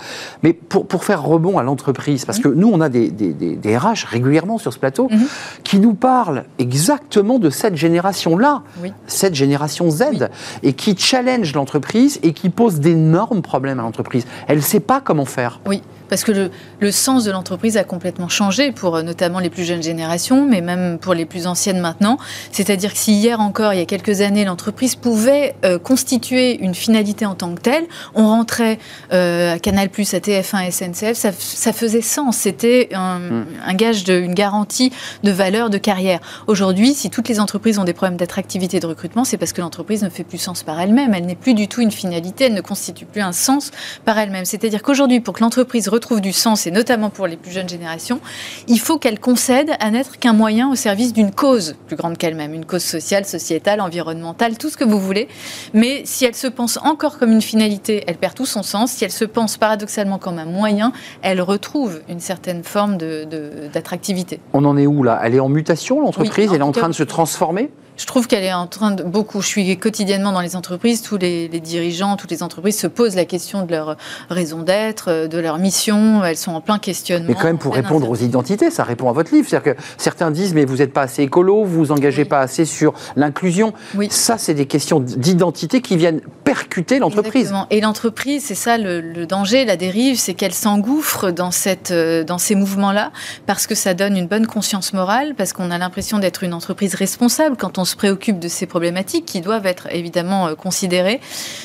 [0.43, 3.77] Mais pour, pour faire rebond à l'entreprise, parce que nous, on a des, des, des,
[3.77, 5.27] RH régulièrement sur ce plateau mhm.
[5.65, 8.63] qui nous parlent exactement de cette génération-là,
[9.07, 10.29] cette génération Z,
[10.63, 14.27] et qui challenge l'entreprise et qui pose d'énormes problèmes à l'entreprise.
[14.49, 15.61] Elle ne sait pas comment faire.
[15.67, 19.64] Oui parce que le, sens de l'entreprise a complètement changé pour euh, notamment les plus
[19.64, 22.18] jeunes générations, mais même pour les plus anciennes maintenant.
[22.51, 26.75] C'est-à-dire que si hier encore, il y a quelques années, l'entreprise pouvait euh, constituer une
[26.75, 28.79] finalité en tant que telle, on rentrait
[29.14, 32.37] euh, à Canal+, à TF1, SNCF, ça, faisait sens.
[32.37, 33.46] C'était un, hmm.
[33.66, 34.92] un, gage, de, une garantie
[35.25, 36.20] de valeur, de carrière.
[36.46, 39.62] Aujourd'hui, si toutes les entreprises ont des problèmes d'attractivité et de recrutement, c'est parce que
[39.62, 41.14] l'entreprise ne fait plus sens par elle-même.
[41.14, 43.70] Elle n'est plus du tout une finalité, elle ne constitue plus un sens
[44.05, 44.44] par elle-même.
[44.44, 48.21] C'est-à-dire qu'aujourd'hui, pour que l'entreprise trouve du sens, et notamment pour les plus jeunes générations,
[48.69, 52.53] il faut qu'elle concède à n'être qu'un moyen au service d'une cause plus grande qu'elle-même,
[52.53, 55.29] une cause sociale, sociétale, environnementale, tout ce que vous voulez.
[55.73, 58.93] Mais si elle se pense encore comme une finalité, elle perd tout son sens.
[58.93, 64.37] Si elle se pense paradoxalement comme un moyen, elle retrouve une certaine forme d'attractivité.
[64.37, 65.21] De, On en est où là?
[65.25, 66.51] Elle est en mutation, l'entreprise?
[66.53, 67.71] Elle est en train de se transformer?
[67.97, 69.41] Je trouve qu'elle est en train de beaucoup.
[69.43, 71.03] Je suis quotidiennement dans les entreprises.
[71.03, 73.97] Tous les, dirigeants, toutes les entreprises se posent la question de leur
[74.31, 76.25] raison d'être, de leur mission.
[76.25, 77.29] Elles sont en plein questionnement.
[77.29, 79.47] Mais quand même, pour répondre aux identités, ça répond à votre livre.
[79.49, 82.65] C'est-à-dire que certains disent, mais vous n'êtes pas assez écolo, vous vous engagez pas assez
[82.65, 83.73] sur l'inclusion.
[83.95, 84.09] Oui.
[84.11, 86.21] Ça, c'est des questions d'identité qui viennent
[86.53, 87.55] percuter l'entreprise.
[87.71, 91.49] Et l'entreprise, c'est ça le, danger, la dérive, c'est qu'elle s'engouffre dans,
[91.91, 93.11] euh, dans ces mouvements-là
[93.47, 96.95] parce que ça donne une bonne conscience morale, parce qu'on a l'impression d'être une entreprise
[96.95, 101.23] responsable quand on se préoccupe de ces problématiques qui doivent être évidemment euh, considérées,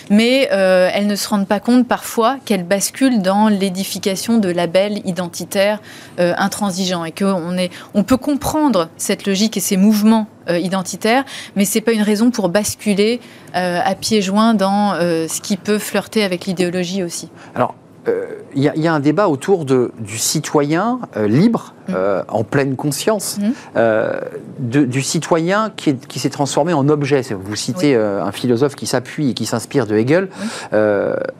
[0.09, 5.01] mais euh, elles ne se rendent pas compte parfois qu'elles basculent dans l'édification de labels
[5.05, 5.81] identitaires
[6.17, 7.57] intransigeants et qu'on
[7.93, 12.49] on peut comprendre cette logique et ces mouvements identitaires, mais c'est pas une raison pour
[12.49, 13.19] basculer
[13.53, 17.29] à pieds joints dans ce qui peut flirter avec l'idéologie aussi.
[18.55, 21.93] Il y, a un débat autour de, du citoyen libre Mm.
[21.95, 23.51] Euh, en pleine conscience, mm.
[23.77, 24.19] euh,
[24.59, 27.21] du citoyen qui, qui s'est transformé en objet.
[27.31, 30.29] Vous citez euh, un philosophe qui s'appuie et qui s'inspire de Hegel.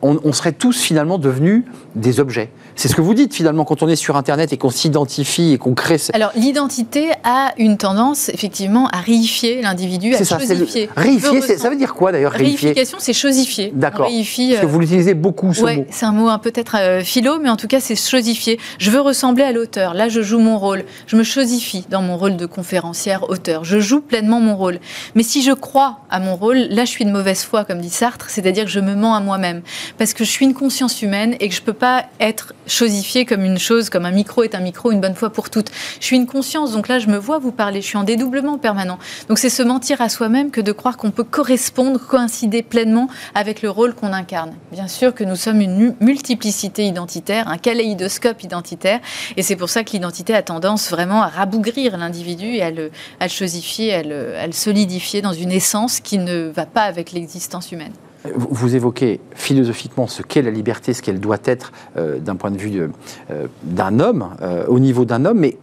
[0.02, 1.64] On, serait tous finalement devenus
[1.96, 2.52] des objets.
[2.76, 5.58] C'est ce que vous dites finalement quand on est sur Internet et qu'on s'identifie et
[5.58, 5.98] qu'on crée.
[6.14, 10.90] Alors l'identité a une tendance effectivement à réifier l'individu, à ça, chosifier.
[10.96, 13.74] Réifier, ça veut dire quoi d'ailleurs Réification, c'est chosifier.
[13.74, 14.08] D'accord.
[14.08, 15.86] Parce que vous l'utilisez beaucoup ce mot.
[15.90, 18.60] C'est un mot peut-être philo, mais en tout cas c'est chosifier.
[18.80, 19.94] Je veux ressembler à l'auteur.
[19.94, 23.80] Là, je joue mon rôle, je me chosifie dans mon rôle de conférencière, auteur, je
[23.80, 24.80] joue pleinement mon rôle.
[25.14, 27.92] Mais si je crois à mon rôle, là je suis de mauvaise foi, comme dit
[27.92, 29.62] Sartre, c'est-à-dire que je me mens à moi-même,
[30.00, 33.26] parce que je suis une conscience humaine et que je ne peux pas être chosifiée
[33.26, 35.70] comme une chose, comme un micro est un micro une bonne fois pour toutes.
[36.00, 38.58] Je suis une conscience, donc là je me vois vous parler, je suis en dédoublement
[38.58, 38.98] permanent.
[39.30, 43.62] Donc c'est se mentir à soi-même que de croire qu'on peut correspondre, coïncider pleinement avec
[43.62, 44.54] le rôle qu'on incarne.
[44.72, 46.47] Bien sûr que nous sommes une multiplicité
[46.84, 49.00] identitaire, un kaléidoscope identitaire.
[49.36, 52.92] Et c'est pour ça que l'identité a tendance vraiment à rabougrir l'individu et à le,
[53.20, 57.12] à chosifier, à le, à le solidifier dans une essence qui ne va pas avec
[57.12, 57.94] l'existence humaine.
[58.36, 62.58] Vous évoquez philosophiquement ce qu'est la liberté, ce qu'elle doit être euh, d'un point de
[62.58, 62.90] vue
[63.32, 65.58] euh, d'un homme, euh, au niveau d'un homme, mais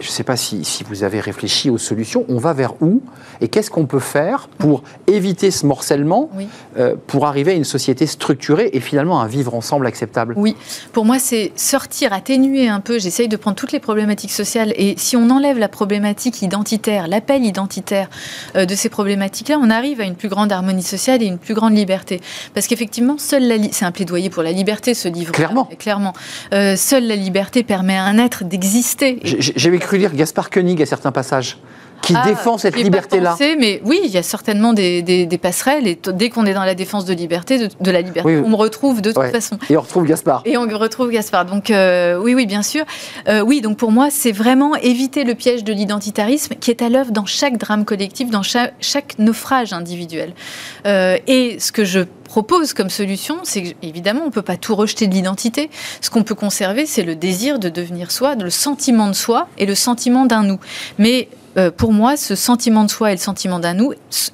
[0.00, 2.24] je ne sais pas si, vous avez réfléchi aux solutions.
[2.28, 3.02] On va vers où
[3.40, 6.30] Et qu'est-ce qu'on peut faire pour éviter ce morcellement,
[6.78, 10.34] euh, pour arriver à une société structurée et finalement à vivre ensemble acceptable?
[10.36, 10.56] Oui,
[10.92, 12.98] pour moi, c'est sortir, atténuer un peu.
[12.98, 14.72] J'essaye de prendre toutes les problématiques sociales.
[14.76, 18.08] Et si on enlève la problématique identitaire, l'appel identitaire
[18.54, 21.54] euh, de ces problématiques-là, on arrive à une plus grande harmonie sociale et une plus
[21.54, 22.20] grande liberté.
[22.54, 25.32] Parce qu'effectivement, seule la c'est un plaidoyer pour la liberté, ce livre.
[25.32, 25.68] Clairement.
[25.78, 26.12] Clairement.
[26.52, 29.18] Euh, seule la liberté permet à un être d'exister.
[29.38, 31.58] J'avais cru lire Gaspard Koenig à certains passages
[32.06, 33.36] qui ah, défend cette liberté-là.
[33.58, 35.86] Mais oui, il y a certainement des, passerelles.
[35.86, 39.02] Et dès qu'on est dans la défense de liberté, de, la liberté, on me retrouve
[39.02, 39.58] de toute façon.
[39.68, 40.42] Et on retrouve Gaspard.
[40.44, 41.46] Et on retrouve Gaspard.
[41.46, 42.84] Donc euh, oui, oui, bien sûr.
[43.28, 46.88] Euh, oui, donc pour moi, c'est vraiment éviter le piège de l'identitarisme qui est à
[46.88, 50.32] l'œuvre dans chaque drame collectif, dans chaque, chaque naufrage individuel.
[50.86, 54.74] Euh, et ce que je propose comme solution, c'est évidemment, on ne peut pas tout
[54.74, 55.70] rejeter de l'identité.
[56.00, 59.66] Ce qu'on peut conserver, c'est le désir de devenir soi, le sentiment de soi et
[59.66, 60.58] le sentiment d'un nous.
[60.98, 63.92] Mais euh, pour moi, ce sentiment de soi et le sentiment d'un nous,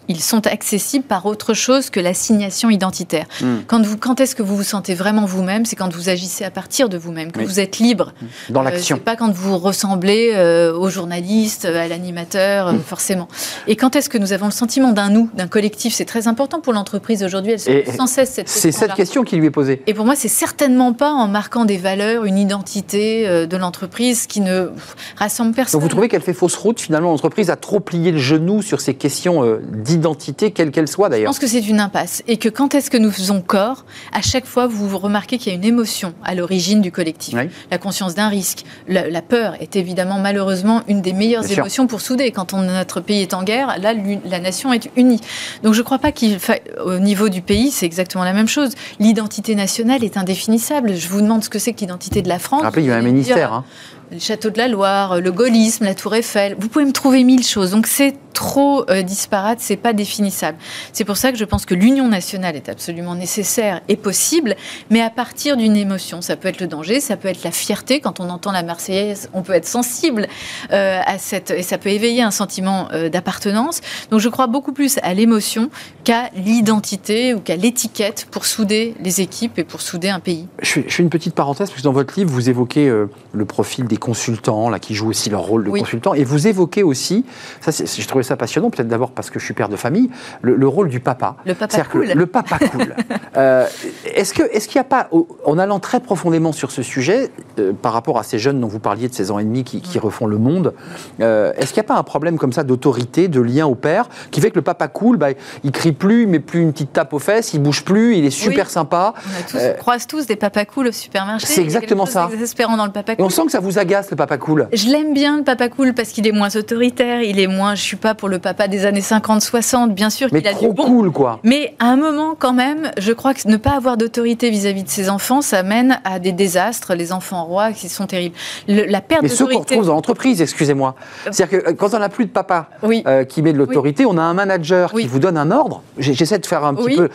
[0.09, 3.27] ils sont accessibles par autre chose que l'assignation identitaire.
[3.41, 3.59] Hmm.
[3.67, 6.51] Quand, vous, quand est-ce que vous vous sentez vraiment vous-même C'est quand vous agissez à
[6.51, 8.13] partir de vous-même, que vous êtes libre.
[8.49, 8.99] Dans euh, l'action.
[8.99, 12.81] pas quand vous ressemblez euh, au journaliste, à l'animateur, hmm.
[12.81, 13.29] forcément.
[13.69, 15.95] Et quand est-ce que nous avons le sentiment d'un nous, d'un collectif?
[15.95, 17.53] C'est très important pour l'entreprise aujourd'hui.
[17.53, 19.83] Elle se sans cesse cette C'est cette question qui lui est posée.
[19.87, 24.41] Et pour moi, c'est certainement pas en marquant des valeurs, une identité de l'entreprise qui
[24.41, 24.71] ne
[25.17, 25.79] rassemble personne.
[25.79, 28.81] Donc vous trouvez qu'elle fait fausse route finalement l'entreprise a trop plié le genou sur
[28.81, 31.33] ces questions euh, d'identité, quelles qu'elles soient d'ailleurs.
[31.33, 34.23] Je pense que c'est une impasse et que quand est-ce que nous faisons corps, à
[34.23, 37.37] chaque fois vous remarquez qu'il y a une émotion à l'origine du collectif.
[37.71, 42.31] La conscience d'un risque, la, peur est évidemment malheureusement une des meilleures émotions pour souder.
[42.33, 43.95] Quand on, notre pays est en guerre, là
[44.25, 45.21] la nation est unie.
[45.63, 46.39] Donc je ne crois pas qu'il
[46.85, 48.73] au niveau du pays, c'est exactement la même chose.
[48.99, 50.97] L'identité nationale est indéfinissable.
[50.97, 52.63] Je vous demande ce que c'est que l'identité de la France.
[52.63, 53.53] Rappelez, il y a un ministère.
[53.53, 53.65] Hein
[54.11, 56.57] le château de la Loire, le gaullisme, la tour Eiffel.
[56.59, 57.71] Vous pouvez me trouver mille choses.
[57.71, 60.59] Donc c'est trop euh, disparate, c'est pas définissable.
[60.93, 64.57] C'est pour ça que je pense que l'union nationale est absolument nécessaire et possible,
[64.91, 66.21] mais à partir d'une émotion.
[66.21, 68.01] Ça peut être le danger, ça peut être la fierté.
[68.01, 70.27] Quand on entend la Marseillaise, on peut être sensible
[70.73, 73.81] euh, à cette et ça peut éveiller un sentiment euh, d'appartenance.
[74.11, 75.71] Donc je crois beaucoup plus à l'émotion
[76.05, 80.49] qu'à l'identité ou qu'à l'étiquette pour souder les équipes et pour souder un pays.
[80.61, 82.89] Je fais, une petite parenthèse parce que dans votre livre vous évoquez
[83.33, 86.83] le profil des consultants là qui jouent aussi leur rôle de consultant et vous évoquez
[86.83, 87.25] aussi
[87.61, 90.11] ça, je trouvais ça passionnant, peut-être d'abord parce que je suis père de famille,
[90.43, 91.37] le, rôle du papa.
[91.47, 92.07] Le papa cool.
[92.15, 92.95] le papa cool.
[93.37, 93.67] Euh,
[94.15, 95.09] est-ce qu'il est n'y a pas,
[95.47, 98.79] en allant très profondément sur ce sujet, euh, par rapport à ces jeunes dont vous
[98.79, 100.75] parliez de ces ans et demi qui, refont le monde,
[101.21, 104.09] euh, est-ce qu'il n'y a pas un problème comme ça d'autorité, de lien au père,
[104.31, 105.29] qui fait que le papa cool, bah,
[105.65, 108.25] il crie plus, il met plus une petite tape aux fesses, il bouge plus, il
[108.27, 109.15] est super sympa.
[109.55, 111.47] On, croise tous des papas cool au supermarché.
[111.47, 112.29] C'est exactement ça.
[112.77, 113.25] Dans le papa cool.
[113.25, 114.69] Et on sent que ça vous le papa cool.
[114.73, 117.83] Je l'aime bien le papa cool parce qu'il est moins autoritaire, il est moins, je
[117.83, 120.85] suis pas pour le papa des années 50-60, bien sûr a trop bon.
[120.85, 121.41] cool, quoi.
[121.45, 124.89] Mais à un moment, quand même, je crois que ne pas avoir d'autorité vis-à-vis de
[124.89, 126.95] ses enfants, ça mène à des désastres.
[126.95, 128.35] Les enfants rois qui sont terribles.
[128.69, 130.95] la perte Mais ceux qu'on retrouve dans l'entreprise, excusez-moi.
[131.31, 134.19] C'est-à-dire que euh, quand on n'a plus de papa euh, qui met de l'autorité, on
[134.19, 135.83] a un manager qui vous donne un ordre.
[135.99, 137.09] J'essaie de faire un petit peu.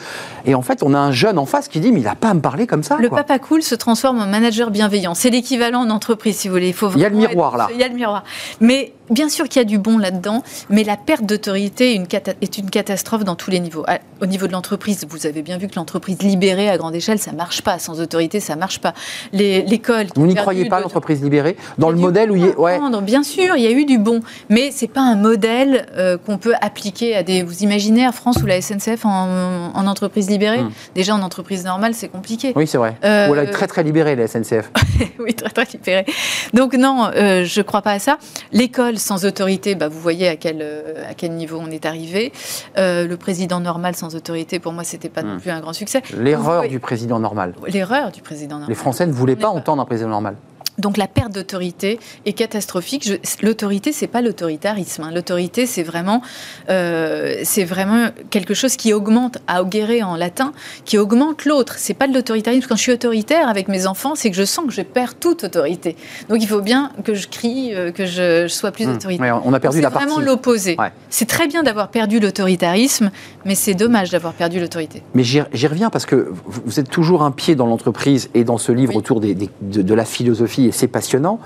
[0.45, 2.30] Et en fait, on a un jeune en face qui dit Mais il n'a pas
[2.30, 2.97] à me parler comme ça.
[2.99, 5.13] Le papa cool se transforme en manager bienveillant.
[5.13, 6.67] C'est l'équivalent en entreprise, si vous voulez.
[6.70, 7.67] Il, faut y a le miroir là.
[7.72, 8.24] Il y a le miroir.
[8.60, 11.93] Mais Bien sûr qu'il y a du bon là-dedans, mais la perte d'autorité
[12.41, 13.86] est une catastrophe dans tous les niveaux.
[14.22, 17.32] Au niveau de l'entreprise, vous avez bien vu que l'entreprise libérée à grande échelle, ça
[17.32, 17.80] marche pas.
[17.80, 18.93] Sans autorité, ça marche pas.
[19.32, 20.08] L'école.
[20.15, 21.56] Vous n'y croyez pas, l'entreprise libérée?
[21.78, 22.60] Dans le modèle où il y a.
[22.60, 22.80] Ouais.
[23.02, 26.38] Bien sûr, il y a eu du bon, mais c'est pas un modèle euh, qu'on
[26.38, 27.43] peut appliquer à des.
[27.43, 30.62] Vous imaginez à France ou la SNCF en, entreprise libérée?
[30.62, 30.72] Hmm.
[30.96, 32.54] Déjà en entreprise normale, c'est compliqué.
[32.56, 32.96] Oui, c'est vrai.
[33.04, 34.72] Euh, ou elle est très très libérée, la SNCF.
[35.20, 36.06] oui, très très libérée.
[36.54, 38.17] Donc non, euh, je crois pas à ça.
[38.52, 40.62] L'école sans autorité, bah, vous voyez à quel,
[41.10, 42.32] à quel niveau on est arrivé.
[42.78, 45.40] Euh, le président normal sans autorité, pour moi, c'était pas non hmm.
[45.40, 46.02] plus un grand succès.
[46.18, 47.54] L'erreur du président normal.
[47.68, 48.70] L'erreur du président normal.
[48.70, 50.36] Les Français ne voulaient pas, entendre un président normal.
[50.78, 53.10] Donc la perte d'autorité est catastrophique.
[53.42, 55.04] L'autorité, c'est pas l'autoritarisme.
[55.04, 55.12] Hein.
[55.13, 56.22] L'autorité, c'est vraiment,
[56.70, 60.54] euh, c'est vraiment quelque chose qui augmente, augere en latin,
[60.86, 61.76] qui augmente l'autre.
[61.78, 62.68] C'est pas de l'autoritarisme.
[62.68, 65.44] Quand je suis autoritaire avec mes enfants, c'est que je sens que je perds toute
[65.44, 65.96] autorité.
[66.30, 68.96] Donc il faut bien que je crie, euh, que je, sois plus mmh.
[68.96, 69.42] autoritaire.
[69.44, 70.08] on a perdu la partie.
[70.08, 70.78] C'est vraiment l'opposé.
[71.10, 73.10] C'est très bien d'avoir perdu l'autoritarisme,
[73.46, 75.02] mais c'est dommage d'avoir perdu l'autorité.
[75.16, 78.72] Mais j'y reviens parce que vous êtes toujours un pied dans l'entreprise et dans ce
[78.72, 81.39] livre autour des, de la philosophie c'est passionnant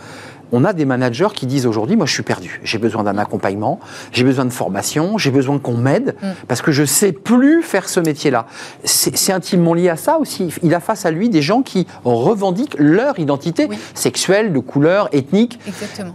[0.51, 3.79] on a des managers qui disent aujourd'hui, moi je suis perdu, j'ai besoin d'un accompagnement,
[4.11, 6.27] j'ai besoin de formation, j'ai besoin qu'on m'aide, mm.
[6.47, 8.47] parce que je ne sais plus faire ce métier-là.
[8.83, 10.53] C'est intimement lié à ça aussi.
[10.63, 15.59] Il a face à lui des gens qui revendiquent leur identité sexuelle, de couleur, ethnique.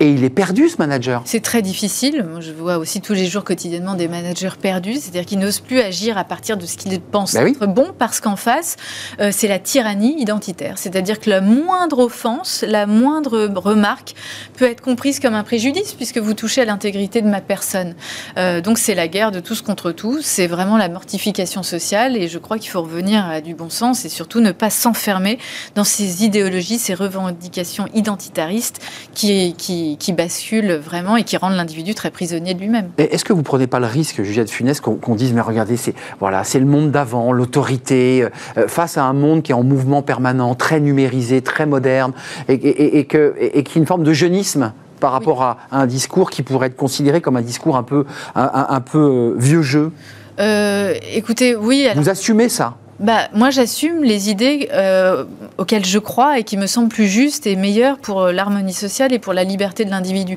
[0.00, 1.22] Et il est perdu ce manager.
[1.24, 2.24] C'est très difficile.
[2.40, 6.18] je vois aussi tous les jours quotidiennement des managers perdus, c'est-à-dire qu'ils n'osent plus agir
[6.18, 8.76] à partir de ce qu'ils pensent bah être bon, parce qu'en face,
[9.20, 10.78] euh, c'est la tyrannie identitaire.
[10.78, 14.14] C'est-à-dire que la moindre offense, la moindre remarque,
[14.56, 17.94] peut être comprise comme un préjudice puisque vous touchez à l'intégrité de ma personne.
[18.36, 22.28] Euh, donc c'est la guerre de tous contre tous, c'est vraiment la mortification sociale et
[22.28, 25.38] je crois qu'il faut revenir à du bon sens et surtout ne pas s'enfermer
[25.74, 28.80] dans ces idéologies, ces revendications identitaristes
[29.14, 32.90] qui, qui, qui basculent vraiment et qui rendent l'individu très prisonnier de lui-même.
[32.98, 36.44] Est-ce que vous prenez pas le risque, Juliette Funès, qu'on dise mais regardez, c'est voilà,
[36.44, 38.24] c'est le monde d'avant, l'autorité,
[38.56, 42.12] euh, face à un monde qui est en mouvement permanent, très numérisé, très moderne,
[42.48, 45.86] et, et, et, que, et, qui est une forme de jeunisme par rapport à, un
[45.86, 49.92] discours qui pourrait être considéré comme un discours un peu, un, peu vieux jeu
[50.40, 51.86] euh, Écoutez, oui.
[51.94, 52.76] Vous assumez ça?
[53.00, 55.24] Bah, Moi, j'assume les idées euh,
[55.58, 59.12] auxquelles je crois et qui me semblent plus justes et meilleures pour euh, l'harmonie sociale
[59.12, 60.36] et pour la liberté de l'individu.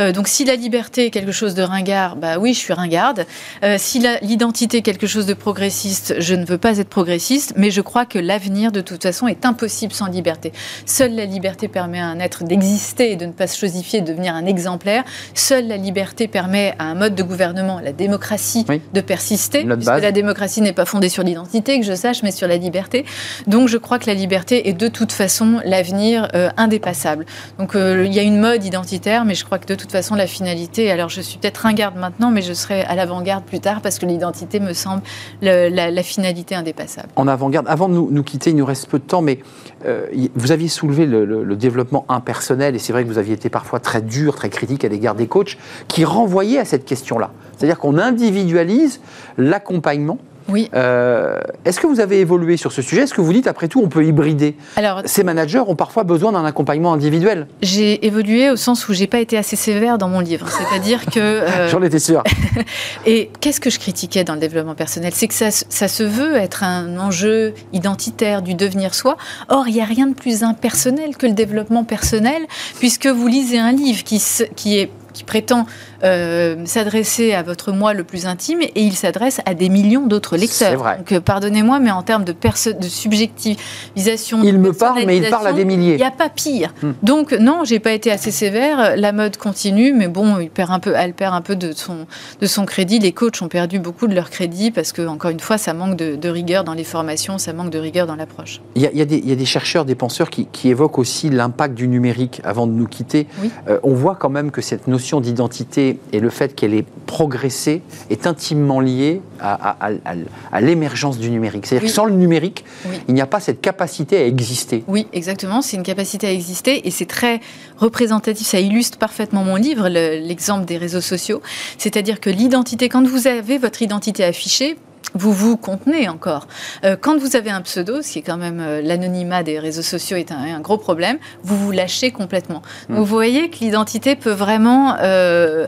[0.00, 3.26] Euh, donc, si la liberté est quelque chose de ringard, bah oui, je suis ringarde.
[3.64, 7.70] Euh, si l'identité est quelque chose de progressiste, je ne veux pas être progressiste, mais
[7.70, 10.52] je crois que l'avenir, de toute façon, est impossible sans liberté.
[10.84, 14.06] Seule la liberté permet à un être d'exister et de ne pas se chosifier, de
[14.06, 15.04] devenir un exemplaire.
[15.34, 20.12] Seule la liberté permet à un mode de gouvernement, la démocratie, de persister, puisque la
[20.12, 23.04] démocratie n'est pas fondée sur l'identité, que je sache, mais sur la liberté.
[23.46, 27.26] Donc je crois que la liberté est de toute façon l'avenir euh, indépassable.
[27.58, 30.14] Donc euh, il y a une mode identitaire, mais je crois que de toute façon
[30.14, 33.80] la finalité, alors je suis peut-être ringarde maintenant, mais je serai à l'avant-garde plus tard
[33.80, 35.02] parce que l'identité me semble
[35.42, 37.08] la, finalité indépassable.
[37.16, 39.40] En avant-garde, avant de nous, quitter, il nous reste peu de temps, mais
[39.86, 43.48] euh, vous aviez soulevé le, le développement impersonnel, et c'est vrai que vous aviez été
[43.48, 47.30] parfois très dur, très critique à l'égard des coachs, qui renvoyaient à cette question-là.
[47.56, 49.00] C'est-à-dire qu'on individualise
[49.38, 50.70] l'accompagnement oui.
[50.74, 53.02] Euh, est-ce que vous avez évolué sur ce sujet?
[53.02, 54.56] Est-ce que vous dites, après tout, on peut hybrider?
[54.76, 57.48] Alors, Ces managers ont parfois besoin d'un accompagnement individuel.
[57.62, 60.48] J'ai évolué au sens où j'ai pas été assez sévère dans mon livre.
[60.48, 61.18] C'est-à-dire que.
[61.18, 62.22] Euh, J'en étais sûr.
[63.06, 65.12] et qu'est-ce que je critiquais dans le développement personnel?
[65.14, 69.16] C'est que ça, ça, se veut être un enjeu identitaire du devenir soi.
[69.48, 72.42] Or, il n'y a rien de plus impersonnel que le développement personnel,
[72.78, 74.22] puisque vous lisez un livre qui,
[74.54, 75.66] qui est qui prétend
[76.06, 80.36] euh, s'adresser à votre moi le plus intime et il s'adresse à des millions d'autres
[80.36, 80.78] lecteurs.
[80.78, 80.98] Vrai.
[80.98, 85.46] Donc, euh, pardonnez-moi, mais en termes de, de subjectivisation, il me parle, mais il parle
[85.46, 85.94] à des milliers.
[85.94, 86.74] Il n'y a pas pire.
[86.82, 86.92] Hmm.
[87.02, 88.96] Donc, non, j'ai pas été assez sévère.
[88.96, 92.06] La mode continue, mais bon, il perd un peu, elle perd un peu de son,
[92.40, 92.98] de son crédit.
[92.98, 95.96] Les coachs ont perdu beaucoup de leur crédit parce que, encore une fois, ça manque
[95.96, 98.60] de, rigueur dans les formations, ça manque de rigueur dans l'approche.
[98.74, 102.72] Il, y, a des chercheurs, des penseurs qui, évoquent aussi l'impact du numérique avant de
[102.72, 103.28] nous quitter.
[103.68, 107.82] Euh, on voit quand même que cette notion d'identité et le fait qu'elle ait progressé
[108.10, 111.66] est intimement lié à, l'émergence du numérique.
[111.66, 112.64] C'est-à-dire que sans le numérique,
[113.08, 114.84] il n'y a pas cette capacité à exister.
[114.88, 115.62] Oui, exactement.
[115.62, 117.40] C'est une capacité à exister et c'est très
[117.78, 118.46] représentatif.
[118.46, 121.42] Ça illustre parfaitement mon livre, l'exemple des réseaux sociaux.
[121.78, 124.76] C'est-à-dire que l'identité, quand vous avez votre identité affichée,
[125.16, 126.46] vous vous contenez encore.
[126.84, 129.82] Euh, quand vous avez un pseudo, ce qui est quand même euh, l'anonymat des réseaux
[129.82, 132.62] sociaux est un, gros problème, vous vous lâchez complètement.
[132.88, 132.96] Hmm.
[132.96, 135.66] vous voyez que l'identité peut vraiment euh,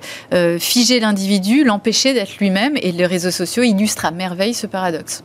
[0.58, 5.22] figer l'individu, l'empêcher d'être lui-même, et les réseaux sociaux illustrent à merveille ce paradoxe.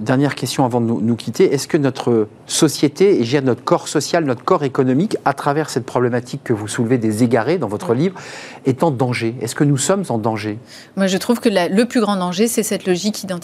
[0.00, 1.52] dernière question avant de nous, quitter.
[1.52, 6.42] Est-ce que notre société, et notre corps social, notre corps économique, à travers cette problématique
[6.44, 8.20] que vous soulevez des égarés dans votre livre,
[8.66, 9.34] est en danger?
[9.40, 10.58] Est-ce que nous sommes en danger?
[10.96, 13.39] Moi, je trouve que le plus grand danger, c'est cette logique identitaire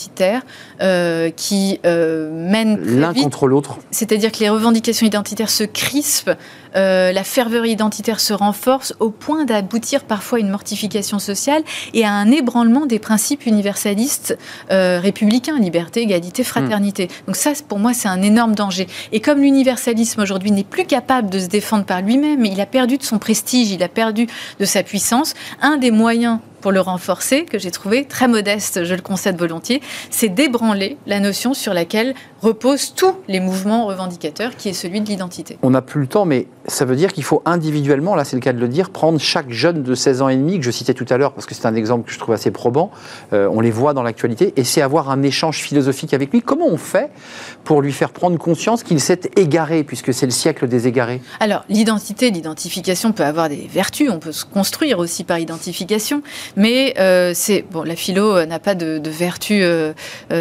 [0.81, 3.79] euh, qui euh, mène l'un contre l'autre.
[3.91, 6.37] C'est-à-dire que les revendications identitaires se crispent,
[6.75, 11.63] euh, la ferveur identitaire se renforce au point d'aboutir parfois à une mortification sociale
[11.95, 14.37] et à un ébranlement des principes universalistes
[14.69, 17.07] républicains, liberté, égalité, fraternité.
[17.07, 17.27] Hmm.
[17.27, 18.87] Donc ça, pour moi, c'est un énorme danger.
[19.13, 22.99] Et comme l'universalisme aujourd'hui n'est plus capable de se défendre par lui-même, il a perdu
[22.99, 24.27] de son prestige, il a perdu
[24.61, 28.95] de sa puissance, un des moyens pour le renforcer, que j'ai trouvé très modeste, je
[28.95, 34.71] le concède volontiers, c'est d'ébranler la notion sur laquelle reposent tous les mouvements revendicateurs, qui
[34.71, 35.59] est celui de l'identité.
[35.63, 38.43] On n'a plus le temps, mais ça veut dire qu'il faut individuellement, là c'est le
[38.43, 40.95] cas de le dire, prendre chaque jeune de 16 ans et demi, que je citais
[40.95, 42.91] tout à l'heure, parce que c'est un exemple que je trouve assez probant,
[43.33, 46.43] euh, on les voit dans l'actualité, et c'est avoir un échange philosophique avec lui.
[46.43, 47.11] Comment on fait
[47.65, 51.21] pour lui faire prendre conscience qu'il s'est égaré, puisque c'est le siècle des égarés?
[51.41, 56.23] Alors, l'identité, l'identification peut avoir des vertus, on peut se construire aussi par identification,
[56.57, 59.93] mais euh, c'est, bon, la philo n'a pas de, de vertu, euh,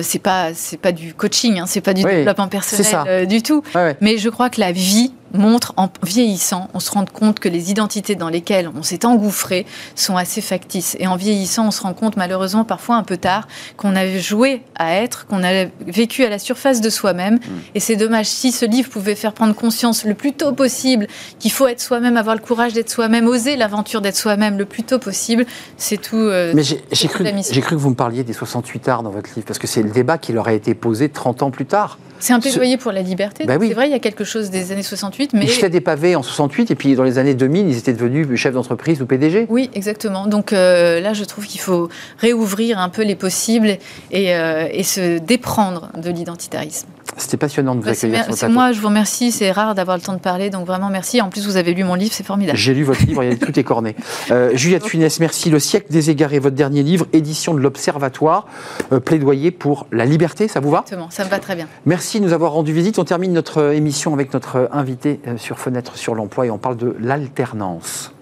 [0.01, 3.63] c'est pas, c'est pas du coaching, hein, c'est pas du développement personnel du tout,
[4.01, 7.71] mais je crois que la vie montre en vieillissant, on se rend compte que les
[7.71, 9.65] identités dans lesquelles on s'est engouffré
[9.95, 10.95] sont assez factices.
[10.99, 13.47] Et en vieillissant, on se rend compte malheureusement parfois un peu tard
[13.77, 17.35] qu'on a joué à être, qu'on a vécu à la surface de soi-même.
[17.35, 17.39] Mm.
[17.75, 21.07] Et c'est dommage si ce livre pouvait faire prendre conscience le plus tôt possible
[21.39, 24.83] qu'il faut être soi-même, avoir le courage d'être soi-même, oser l'aventure d'être soi-même le plus
[24.83, 25.45] tôt possible.
[25.77, 26.15] C'est tout.
[26.17, 29.45] Euh, Mais j'ai cru, cru, que vous me parliez des 68 arts dans votre livre,
[29.45, 31.97] parce que c'est le débat qui leur a été posé 30 ans plus tard.
[32.19, 33.45] C'est un plaidoyer pour la liberté.
[33.45, 35.45] Bah c'est vrai, il y a quelque chose des années 68, mais...
[35.45, 38.27] Ils jetaient des pavés en 68, et puis dans les années 2000, ils étaient devenus
[38.35, 39.47] chefs d'entreprise ou PDG.
[39.49, 40.27] Oui, exactement.
[40.27, 41.89] Donc euh, là, je trouve qu'il faut
[42.19, 43.77] réouvrir un peu les possibles
[44.11, 46.87] et, euh, et se déprendre de l'identitarisme.
[47.17, 49.31] C'était passionnant de vous bah, accueillir C'est moi, je vous remercie.
[49.31, 51.21] C'est rare d'avoir le temps de parler, donc vraiment merci.
[51.21, 52.57] En plus, vous avez lu mon livre, c'est formidable.
[52.57, 53.95] J'ai lu votre livre, il y a tout écorné.
[54.31, 55.49] Euh, Juliette Funès, merci.
[55.49, 58.47] Le siècle des égarés, votre dernier livre, édition de l'Observatoire,
[58.91, 60.79] euh, plaidoyer pour la liberté, ça vous va?
[60.79, 61.67] Exactement, ça me va très bien.
[61.85, 62.97] Merci de nous avoir rendu visite.
[62.97, 66.77] On termine notre euh, émission avec notre invité sur Fenêtre sur l'emploi et on parle
[66.77, 68.14] de l'alternance.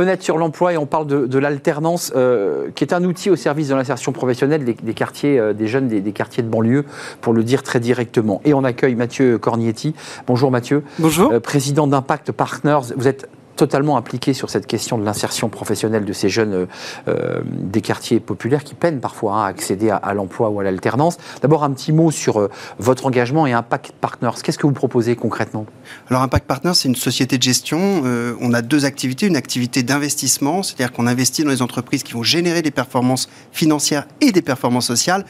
[0.00, 3.68] Fenêtre sur l'emploi et on parle de, l'alternance, euh, qui est un outil au service
[3.68, 6.86] de l'insertion professionnelle des, quartiers, euh, des jeunes des, quartiers de banlieue,
[7.20, 8.40] pour le dire très directement.
[8.46, 9.94] Et on accueille Mathieu Cornietti.
[10.26, 10.84] Bonjour Mathieu.
[10.98, 11.30] Bonjour.
[11.30, 12.94] Euh, président d'Impact Partners.
[12.96, 13.28] Vous êtes
[13.60, 16.66] totalement impliqué sur cette question de l'insertion professionnelle de ces jeunes
[17.08, 21.18] euh, des quartiers populaires qui peinent parfois hein, à accéder à, l'emploi ou à l'alternance.
[21.42, 24.30] D'abord, un petit mot sur euh, votre engagement et Impact Partners.
[24.42, 25.66] Qu'est-ce que vous proposez concrètement?
[26.08, 28.00] Alors, Impact Partners, c'est une société de gestion.
[28.06, 29.26] Euh, on a deux activités.
[29.26, 34.06] Une activité d'investissement, c'est-à-dire qu'on investit dans les entreprises qui vont générer des performances financières
[34.22, 35.26] et des performances sociales.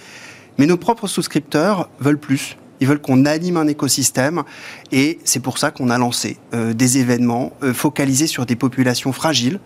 [0.56, 2.56] Mais nos propres souscripteurs veulent plus.
[2.80, 4.42] Ils veulent qu'on anime un écosystème
[4.90, 9.12] et c'est pour ça qu'on a lancé euh, des événements euh, focalisés sur des populations
[9.12, 9.60] fragiles.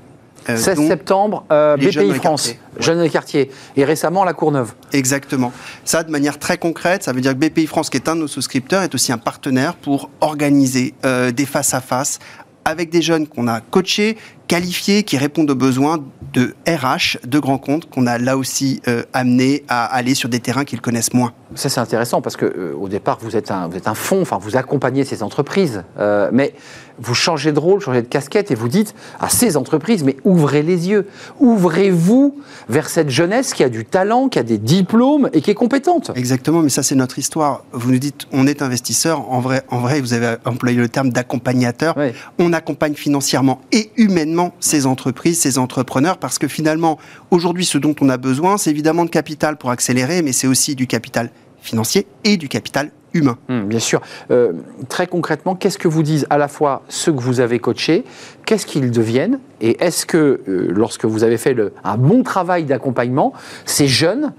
[0.46, 4.74] 16 euh, septembre, BPI France, Jeunes des quartiers, et récemment La Courneuve.
[4.92, 5.52] Exactement.
[5.86, 8.20] Ça, de manière très concrète, ça veut dire que BPI France, qui est un de
[8.20, 12.18] nos souscripteurs, est aussi un partenaire pour organiser des face-à-face
[12.66, 14.18] avec des jeunes qu'on a coachés,
[14.54, 15.98] qualifiés, qui répondent aux besoins
[16.32, 18.80] de RH, de grands comptes, qu'on a là aussi
[19.12, 21.32] amené à aller sur des terrains qu'ils connaissent moins.
[21.56, 25.22] Ça, c'est intéressant parce que euh, au départ, vous êtes un, fonds, vous accompagnez ces
[25.22, 26.54] entreprises, euh, mais
[26.98, 30.62] vous changez de rôle, changez de casquette et vous dites à ces entreprises, mais ouvrez
[30.62, 31.06] les yeux,
[31.40, 32.38] ouvrez-vous
[32.68, 36.10] vers cette jeunesse qui a du talent, qui a des diplômes et qui est compétente.
[36.14, 37.64] Exactement, mais ça, c'est notre histoire.
[37.72, 39.30] Vous nous dites, on est investisseur.
[39.30, 41.96] En vrai, en vrai, vous avez employé le terme d'accompagnateur.
[42.38, 46.98] On accompagne financièrement et humainement ces entreprises, ces entrepreneurs, parce que finalement,
[47.30, 50.74] aujourd'hui, ce dont on a besoin, c'est évidemment de capital pour accélérer, mais c'est aussi
[50.74, 51.30] du capital
[51.60, 53.38] financier et du capital humain.
[53.48, 54.02] Hum, bien sûr.
[54.30, 54.52] Euh,
[54.88, 58.04] très concrètement, qu'est-ce que vous disent à la fois ceux que vous avez coachés,
[58.44, 62.64] qu'est-ce qu'ils deviennent, et est-ce que euh, lorsque vous avez fait le, un bon travail
[62.64, 63.32] d'accompagnement,
[63.64, 64.32] ces jeunes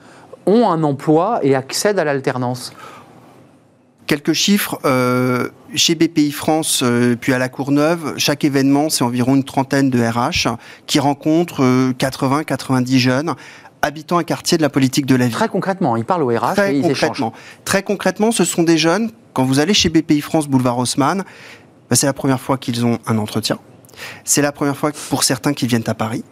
[0.46, 2.74] ont un emploi et accèdent à l'alternance?
[4.06, 6.84] Quelques chiffres, euh, chez BPI France,
[7.20, 10.56] puis à la Courneuve, chaque événement, c'est environ une trentaine de RH
[10.86, 11.64] qui rencontrent
[11.98, 13.36] 80-90 jeunes
[13.86, 15.34] habitants un quartier de la politique de la vie.
[15.34, 17.34] Très concrètement, ils parlent au RH Très et ils concrètement.
[17.64, 21.24] Très concrètement, ce sont des jeunes, quand vous allez chez BPI France, boulevard Haussmann,
[21.90, 23.60] bah, c'est la première fois qu'ils ont un entretien.
[24.24, 26.24] C'est la première fois pour certains qui viennent à Paris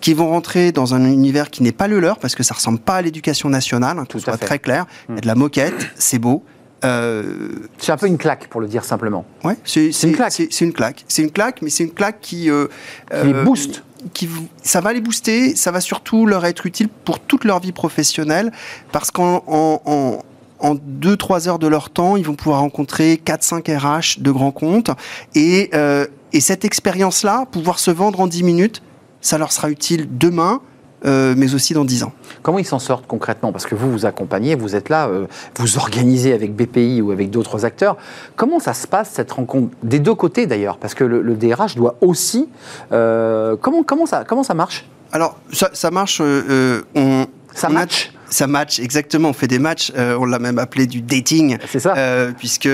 [0.00, 2.80] qui vont rentrer dans un univers qui n'est pas le leur parce que ça ressemble
[2.80, 4.86] pas à l'éducation nationale, hein, tout soit très clair.
[5.08, 6.42] Il y a de la moquette, c'est beau,
[6.84, 7.48] euh,
[7.78, 9.24] c'est un peu une claque, pour le dire simplement.
[9.44, 10.32] Ouais, c'est une claque.
[10.32, 11.04] C'est une claque.
[11.08, 12.50] C'est une claque, mais c'est une claque qui.
[12.50, 12.66] Euh,
[13.10, 13.82] qui les booste
[14.14, 14.28] qui,
[14.62, 18.52] ça va les booster, ça va surtout leur être utile pour toute leur vie professionnelle,
[18.92, 20.22] parce qu'en en,
[20.60, 24.90] en 2-3 heures de leur temps, ils vont pouvoir rencontrer 4-5 RH de grands comptes,
[25.34, 28.82] et, euh, et cette expérience-là, pouvoir se vendre en 10 minutes,
[29.20, 30.60] ça leur sera utile demain,
[31.04, 32.12] euh, mais aussi dans 10 ans.
[32.42, 33.52] Comment ils s'en sortent concrètement?
[33.52, 35.26] Parce que vous, vous accompagnez, vous êtes là, euh,
[35.56, 37.96] vous organisez avec BPI ou avec d'autres acteurs.
[38.34, 39.74] Comment ça se passe, cette rencontre?
[39.82, 42.48] Des deux côtés d'ailleurs, parce que le, DRH doit aussi...
[42.90, 44.86] Euh, comment, comment, ça, comment ça marche?
[45.12, 46.20] Alors, ça, marche...
[46.20, 48.12] on, ça match?
[48.30, 49.30] Ça match, exactement.
[49.30, 51.58] On fait des matchs, on l'a même appelé du dating.
[51.66, 51.94] C'est ça.
[52.36, 52.68] Puisque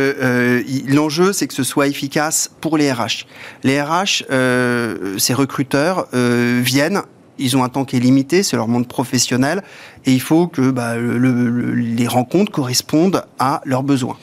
[0.88, 3.26] l'enjeu, c'est que ce soit efficace pour les RH.
[3.62, 4.24] Les RH,
[5.18, 7.02] ces recruteurs, viennent.
[7.38, 9.62] Ils ont un temps qui est limité, c'est leur monde professionnel,
[10.06, 14.16] et il faut que bah, le- le- les rencontres correspondent à leurs besoins.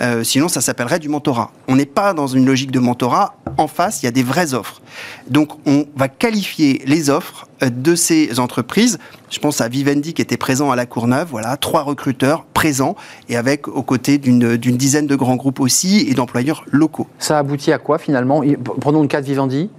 [0.00, 1.52] Euh, sinon, ça s'appellerait du mentorat.
[1.68, 3.36] On n'est pas dans une logique de mentorat.
[3.58, 4.82] En face, il y a des vraies offres.
[5.30, 8.98] Donc, on va qualifier les offres euh, de ces entreprises.
[9.30, 11.28] Je pense à Vivendi qui était présent à La Courneuve.
[11.30, 12.96] Voilà, trois recruteurs présents
[13.28, 17.06] et avec aux côtés d'une dizaine de grands groupes aussi et d'employeurs locaux.
[17.20, 18.42] Ça aboutit à quoi finalement?
[18.80, 19.70] Prenons le cas de Vivendi.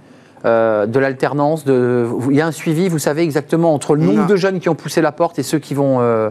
[0.44, 2.06] Euh, de l'alternance, de...
[2.30, 4.68] il y a un suivi, vous savez exactement, entre le nombre a- de jeunes qui
[4.68, 5.98] ont poussé la porte et ceux qui vont...
[6.00, 6.30] euh,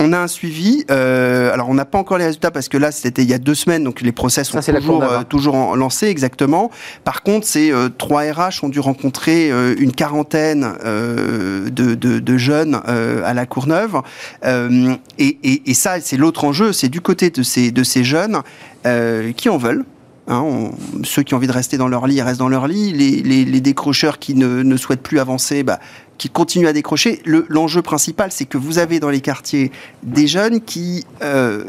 [0.00, 0.84] On a un suivi.
[0.90, 3.38] euh, alors, on n'a pas encore les résultats parce que là, c'était il y a
[3.38, 6.70] deux semaines, donc les procès sont Ça, toujours, euh, en- lancés exactement.
[7.04, 12.18] Par contre, ces euh, trois RH ont dû rencontrer euh, une quarantaine euh, de, de-
[12.18, 14.00] de jeunes euh, à la Courneuve.
[14.44, 16.72] Euh, et, et- et ça, c'est l'autre enjeu.
[16.72, 18.40] C'est du côté de ces, de ces jeunes
[18.86, 19.84] euh, qui en veulent.
[20.30, 20.70] Hein, on-
[21.04, 22.92] ceux qui ont envie de rester dans leur lit restent dans leur lit.
[22.92, 25.78] Les, les- les décrocheurs qui ne, ne souhaitent plus avancer, bah,
[26.18, 27.20] qui continuent à décrocher.
[27.24, 29.72] Le- L'enjeu principal, c'est que vous avez dans les quartiers
[30.02, 31.64] des jeunes qui euh,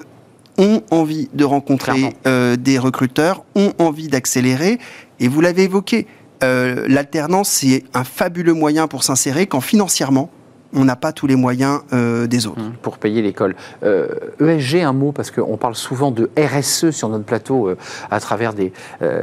[0.57, 4.78] ont envie de rencontrer euh, des recruteurs, ont envie d'accélérer.
[5.20, 6.05] Et vous l'avez évoqué,
[6.43, 10.30] euh, l'alternance, c'est un fabuleux moyen pour s'insérer quand financièrement,
[10.74, 12.61] on n'a pas tous les moyens euh, des autres.
[12.82, 13.55] pour payer l'école.
[13.84, 14.07] Euh,
[14.39, 17.78] ESG, un mot, parce qu'on parle souvent de RSE sur notre plateau euh,
[18.09, 18.74] à travers des,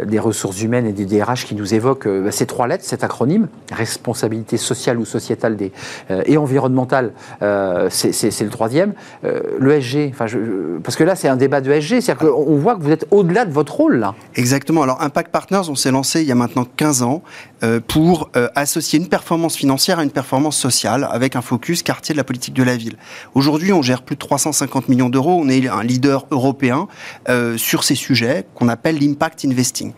[0.06, 3.48] des ressources humaines et des DRH qui nous évoquent bah, ces trois lettres, cet acronyme,
[3.72, 5.72] responsabilité sociale ou sociétale des,
[6.26, 7.12] et environnementale,
[7.90, 8.92] c'est le troisième.
[9.60, 10.14] L'ESG,
[10.82, 13.06] parce que là c'est un débat de ESG, c'est-à-dire qu'on on voit que vous êtes
[13.10, 14.14] au-delà de votre rôle là.
[14.34, 14.82] Exactement.
[14.82, 17.22] Alors, Impact Partners, on s'est lancé il y a maintenant 15 ans
[17.86, 22.24] pour associer une performance financière à une performance sociale avec un focus quartier de la
[22.24, 22.96] politique de la ville.
[23.34, 25.38] Aujourd'hui, on gère plus de 350 millions d'euros.
[25.42, 26.88] On est un leader européen
[27.28, 29.92] euh, sur ces sujets qu'on appelle l'impact investing.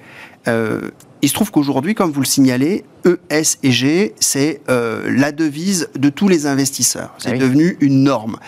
[0.48, 0.90] Euh,
[1.22, 5.90] il se trouve qu'aujourd'hui, comme vous le signalez, ES et G, c'est euh, la devise
[5.94, 7.14] de tous les investisseurs.
[7.18, 7.38] C'est Ah oui.
[7.38, 8.38] devenu une norme.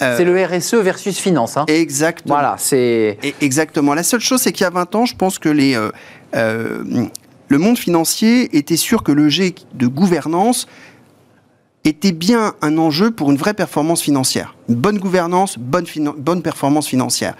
[0.00, 1.58] Euh, C'est le RSE versus finance.
[1.58, 1.66] Hein.
[1.68, 2.34] Exactement.
[2.34, 3.18] Voilà, c'est.
[3.42, 3.92] Exactement.
[3.92, 5.76] La seule chose, c'est qu'il y a 20 ans, je pense que les,
[6.32, 10.66] le monde financier était sûr que le G de gouvernance
[11.84, 14.54] était bien un enjeu pour une vraie performance financière.
[14.68, 15.84] Une bonne gouvernance, bonne,
[16.16, 17.34] bonne performance financière.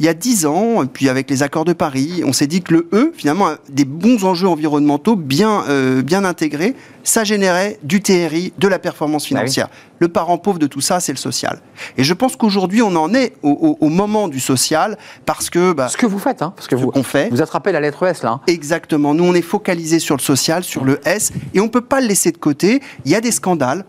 [0.00, 2.62] Il y a 10 ans, et puis avec les accords de Paris, on s'est dit
[2.62, 6.74] que le E, finalement, a des bons enjeux environnementaux bien, euh, bien intégrés,
[7.04, 9.28] ça générait du TRI, de la performance Ah oui.
[9.38, 9.68] financière.
[10.00, 11.60] Le parent pauvre de tout ça, c'est le social.
[11.96, 15.72] Et je pense qu'aujourd'hui, on en est au, au- au moment du social, parce que
[15.72, 18.04] bah, Ce que vous faites, hein, parce que vous, qu'on fait, vous attrapez la lettre
[18.04, 18.30] S là.
[18.32, 18.40] hein.
[18.48, 19.14] Exactement.
[19.14, 22.08] Nous, on est focalisé sur le social, sur le S, et on peut pas le
[22.08, 22.80] laisser de côté.
[23.04, 23.84] Il y a des scandales.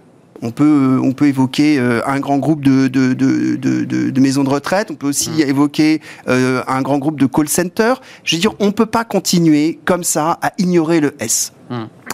[0.45, 4.49] On peut, on peut évoquer euh, un grand groupe de, de, de, de- maisons de
[4.49, 4.89] retraite.
[4.91, 7.95] On peut aussi évoquer euh, un grand groupe de call center.
[8.23, 11.51] Je veux dire, on peut pas continuer comme ça à ignorer le S.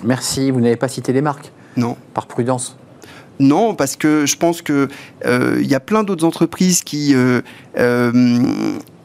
[0.04, 1.98] Merci, vous n'avez pas cité les marques, Non.
[2.14, 2.78] par prudence?
[3.40, 4.88] Non, parce que je pense que
[5.26, 7.42] euh, y a plein d'autres entreprises qui euh,
[7.78, 8.12] euh,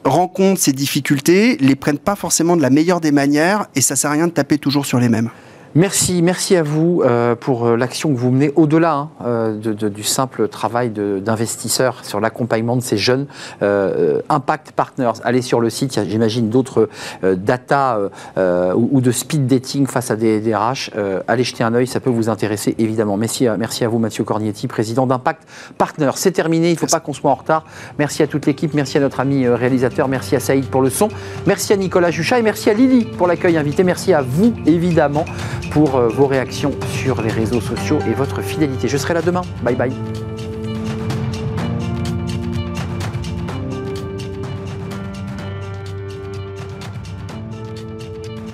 [0.04, 4.10] rencontrent ces difficultés, les prennent pas forcément de la meilleure des manières, et ça sert
[4.10, 5.30] à rien de taper toujours sur les mêmes.
[5.78, 9.74] Merci, merci à vous euh, pour euh, l'action que vous menez au-delà hein, euh, de-
[9.74, 13.26] de- du simple travail d'investisseur sur l'accompagnement de ces jeunes.
[13.60, 16.88] Euh, Impact Partners, allez sur le site, j'imagine d'autres
[17.24, 17.98] euh, data
[18.38, 20.92] euh, ou, de speed dating face à des DRH.
[20.96, 23.18] Euh, allez jeter un œil, ça peut vous intéresser évidemment.
[23.18, 25.42] Merci, merci à vous Mathieu Cornietti, président d'Impact
[25.76, 26.12] Partners.
[26.14, 27.64] C'est terminé, il ne faut pas qu'on soit en retard.
[27.98, 31.08] Merci à toute l'équipe, merci à notre ami réalisateur, merci à Saïd pour le son,
[31.46, 33.84] merci à Nicolas Juchat et merci à Lily pour l'accueil invité.
[33.84, 35.26] Merci à vous évidemment
[35.70, 38.88] pour euh, vos réactions sur les réseaux sociaux et votre fidélité.
[38.88, 39.42] Je serai là demain.
[39.62, 39.92] Bye bye.